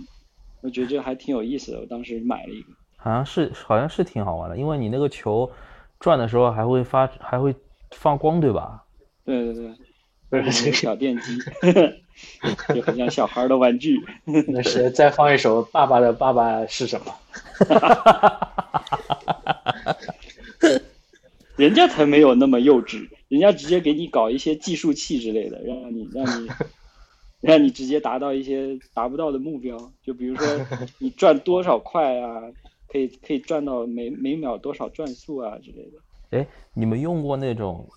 [0.59, 2.73] 我觉得这还挺有意思的，我当时买了一个。
[2.97, 5.49] 好像是好像是挺好玩的，因为你那个球
[6.01, 7.55] 转的时候还会发还会
[7.91, 8.83] 放光，对吧？
[9.23, 9.73] 对对对，
[10.31, 11.37] 对里面有小电机，
[12.75, 13.97] 就很像小孩的玩具。
[14.49, 17.15] 那是再放一首《爸爸的爸爸是什么》。
[21.55, 26.49] 人家才没有那么幼稚，人家直接给你搞一些计数器之类的，让你让你
[27.41, 29.75] 让你直接达到一些达不到的目标。
[30.03, 30.45] 就比如说
[30.99, 32.43] 你转多少块啊，
[32.88, 36.38] 可以可以转到每每秒多少转速啊之类的。
[36.38, 37.88] 哎，你们用过那种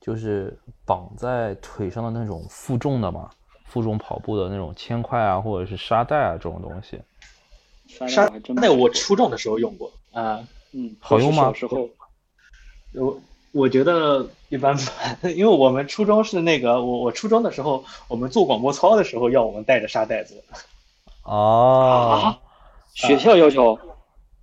[0.00, 3.28] 就是绑在腿上的那种负重的吗？
[3.66, 6.98] 负重跑步的那种铅块啊，或者是沙袋啊这种东西，
[7.86, 10.42] 沙沙袋我还真没袋我初中的时候用过啊，
[10.72, 11.90] 嗯好用吗小时候
[12.94, 13.20] 我
[13.56, 20.44] 我觉得一般般， 因为我们初中是那个我我初中的时候，我们做广播操的时候要我们带着沙袋子，
[21.22, 22.38] 哦，啊，
[22.92, 23.78] 学校要求？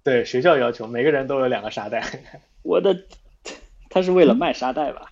[0.03, 2.03] 对学校要求每个人都有两个沙袋。
[2.63, 2.97] 我的，
[3.89, 5.11] 他是为了卖沙袋吧？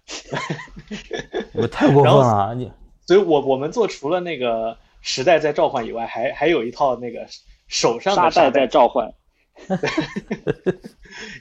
[1.53, 2.71] 我太过分然后了，你。
[3.05, 7.27] 所以我我们做除了那个时代在召唤以外，还还有一套那个
[7.67, 8.51] 手上沙的沙袋。
[8.51, 9.13] 在召唤，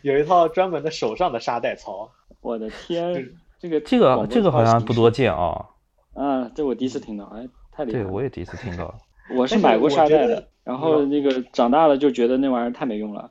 [0.03, 2.11] 有一套专门的手上的沙袋操。
[2.41, 3.13] 我的天，
[3.59, 5.67] 这个这个这个好像不多见啊。
[6.15, 8.13] 啊，这我第一次听到，哎，太厉害对，了。
[8.13, 8.95] 我也第一次听到。
[9.37, 13.31] 我是买过沙袋的然后那个长大了就觉得那玩意儿太没用了，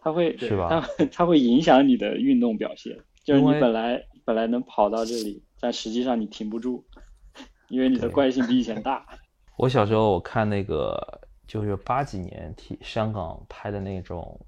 [0.00, 6.84] 它会是吧它它会影响你的运动表现，就是你本来本来能跑到这里，但实际上你停不住，
[7.68, 9.06] 因为你的惯性比以前大。
[9.56, 14.40] 我小时候我看那个就是八几年体香港拍的那种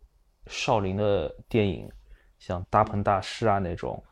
[0.46, 1.88] 少林的电影，
[2.40, 4.02] 像大鹏大师啊那种，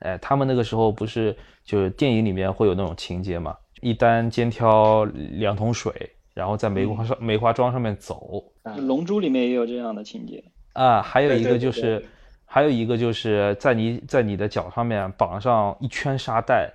[0.00, 1.34] 哎，他们那个时候不是
[1.64, 5.94] 就是电影里面会有那种情节嘛，一单肩挑两桶水，
[6.34, 8.44] 然后在梅花上、梅花桩上面走
[8.76, 12.08] 龙珠里面也有这样的情节，啊，还有一个对对对就是对
[12.44, 16.70] 还有一个就是在你在你的脚上面绑上一圈沙袋。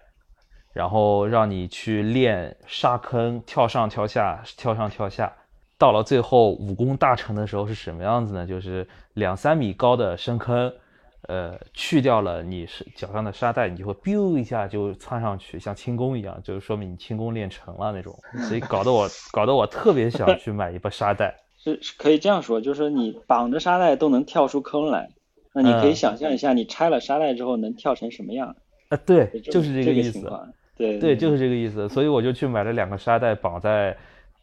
[0.74, 5.30] 然后让你去练沙坑，跳上跳下，跳上跳下。
[5.78, 8.48] 到了最后武功大成的时候是什么样子呢？
[8.48, 10.74] 就是两三米高的深坑，
[11.32, 18.14] 呃，去掉了你是脚上的沙袋，你就会 biu 一下就窜上去，像轻功一样，就是说明你轻功练成了那种。
[18.50, 21.34] 所以搞得我搞得我特别想去买一把沙袋。
[21.58, 25.10] 是是可以这样说，就是说你绑着沙袋都能跳出坑来，
[25.54, 28.54] 那你可以嗯想象一下，你拆了沙袋之后能跳成什么样？
[28.90, 30.30] 啊，对，就是这这个意思。
[30.76, 31.88] 对对，就是这个意思。
[31.88, 33.96] 所以我就去买了两个沙袋绑在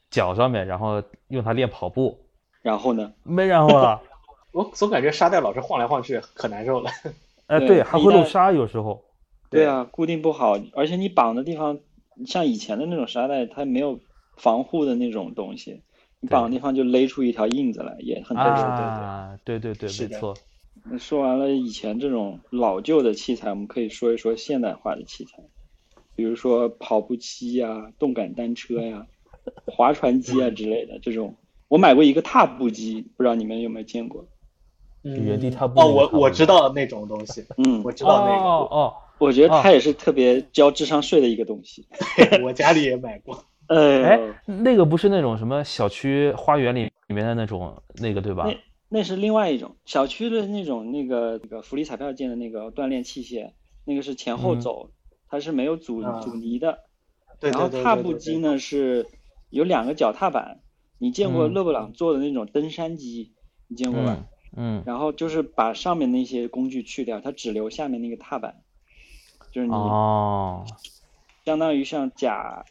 [0.09, 2.19] 脚上面，然后用它练跑步。
[2.63, 3.13] 然后呢？
[3.25, 4.01] 没然后了。
[4.53, 6.91] 我总感觉沙袋老是晃来晃去，可难受了。
[7.47, 9.03] 哎，对对，还会漏沙，有时候。
[9.51, 11.79] 对啊，固定不好，而且你绑的地方，
[12.27, 13.99] 像以前的那种沙袋，它没有
[14.37, 15.81] 防护的那种东西，
[16.21, 18.63] 你绑的地方就勒出一条印子来，也很难受。
[18.63, 20.35] 啊，对对对，是的没错。
[20.91, 25.43] 那说完了以前这种老旧的器材，我们可以说一说现代化的器材，
[26.15, 29.07] 比如说跑步机呀、动感单车呀、
[29.67, 31.35] 划船机啊之类的这种。
[31.69, 34.27] 我买过一个踏步机，不知道你们有没有见过？
[35.03, 41.87] 原地踏步哦，我我知道那种东西，嗯，我知道那哦哦，我觉得它也是特别交智商税的一个东西。
[42.31, 43.45] 个，我家里也买过。
[43.69, 48.45] 哎哎呦，那个不是那种什么小区花园里里面的那种那个对吧？
[48.47, 48.57] 那
[48.89, 53.51] 那是另外一种小区的那种那个那个福利彩票建的那个锻炼器械，
[53.85, 54.91] 那个是前后嗯走，
[55.29, 56.79] 它是没有阻啊阻尼的。
[57.39, 59.07] 对然后踏步机呢是
[59.51, 60.61] 有两个脚踏板，
[60.99, 63.35] 你见过嗯勒布朗做的那种登山机，
[63.69, 64.25] 你见过吧？
[64.57, 64.79] 嗯。
[64.81, 68.63] 嗯然后就是把上面那些工具去掉，它只留下面那个踏板，
[69.53, 70.65] 就是你哦，
[71.45, 72.65] 相当于像假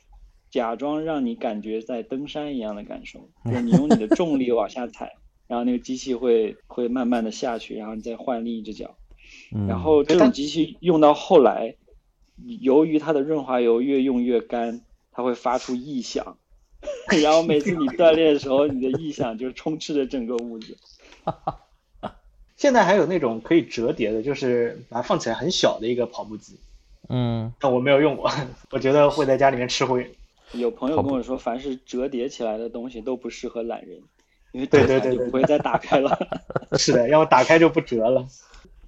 [0.49, 5.15] 假装让你感觉在登山一样的感受，就是你用你的重力往下踩，
[5.47, 8.95] 然后那个机器会会慢慢的下去，然后你再换另一只脚。
[9.53, 9.67] 嗯。
[9.67, 11.75] 然后这种机器用到后来，
[12.61, 16.37] 由于它的润滑油越用越干，它会发出异响，
[17.21, 20.77] 然后每次你锻炼的时候，你的异响就充斥着整个屋子。
[22.57, 26.59] 现在还有那种可以折叠的，就是把它放起来很小的一个跑步机，
[27.07, 28.29] 嗯，但我没有用过，
[28.71, 30.11] 我觉得会在家里面吃灰。
[30.53, 34.01] 有朋友跟我说，凡是折叠起来的东西都不适合懒人，
[34.53, 36.17] 因为对对对不会再打开了。
[36.79, 38.25] 是的，要么打开就不折了。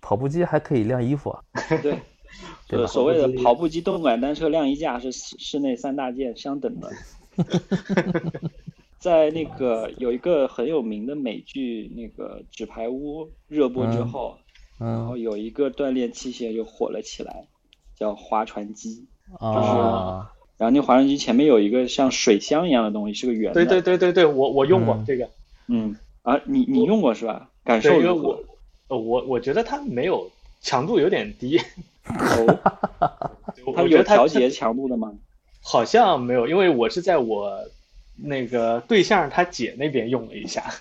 [0.02, 1.44] 跑步机还可以晾衣服啊。
[1.82, 2.00] 对，
[2.68, 6.90] 对吧呃，所谓的跑步机、动感单车、晾衣架是室室内三大件相等的。
[9.00, 14.38] 在那个有一个很有名的美剧，那个《纸牌屋》热播之后，
[14.78, 17.48] 然后嗯有一个锻炼器械就火了起来，
[17.98, 19.06] 叫划船机。
[19.40, 19.70] 就是，
[20.58, 23.54] 然后那划船机前面有一个像水箱一样的东西，是个圆的。
[23.54, 25.30] 对对对对对，我我用过嗯这个，
[25.68, 27.50] 嗯，啊，你你用过是吧？
[27.64, 28.44] 感受，因为如何我？
[28.90, 30.28] 呃我我觉得它没有
[30.62, 31.60] 强度有点低，
[32.08, 32.60] 哦，
[33.68, 35.14] 我它有我觉得它调节强度的吗？
[35.62, 37.64] 好像没有，因为我是在我
[38.22, 40.74] 那个对象他姐那边用了一下，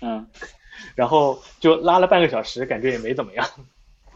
[0.00, 0.26] 嗯，
[0.94, 3.48] 然后就拉了半个小时，感觉也没怎么样。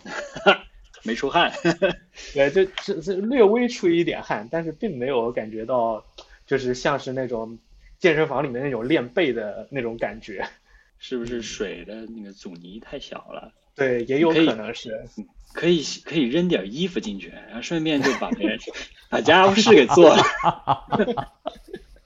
[1.02, 1.52] 没出汗。
[2.34, 6.04] 对，就这这略微出一点汗，但是并没有感觉到，
[6.46, 7.58] 就是像是那种
[7.98, 10.46] 健身房里面那种练背的那种感觉。
[10.98, 13.52] 是不是水的那个阻尼太小了？
[13.74, 15.06] 对，也有可能是。
[15.52, 18.58] 可以可以扔点衣服进去，然后顺便就把别人
[19.08, 20.22] 把家务事给做了。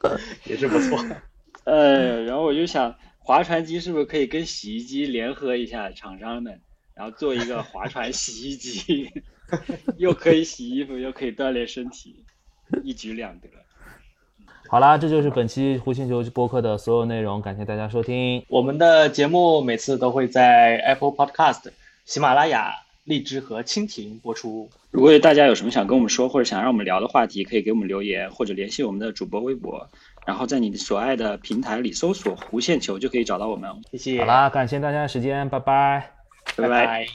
[0.47, 0.99] 也是不错。
[1.65, 6.61] 呃，然后我就想，划船机是不是可以跟洗衣机联合一下厂商们，
[6.95, 9.11] 然后做一个划船洗衣机，
[9.99, 12.25] 又可以洗衣服，又可以锻炼身体，
[12.83, 13.49] 一举两得。
[14.69, 18.45] 好啦，这就是本期胡星球播客的所有内容，感谢大家收听。
[18.49, 21.73] 我们的节目每次都会在 Apple Podcast、
[22.05, 22.73] 喜马拉雅、
[23.05, 24.71] 荔枝和蜻蜓播出。
[24.91, 29.89] 如果大家有什么想跟我们说，或者想让我们聊的话题，可以给我们留言，或者联系我们的主播微博，
[30.27, 33.71] 然后在你所爱的平台里搜索“弧线球”就可以找到我们。
[33.93, 36.13] 谢谢，好啦，感谢大家的时间，拜拜。
[36.57, 37.07] 拜拜拜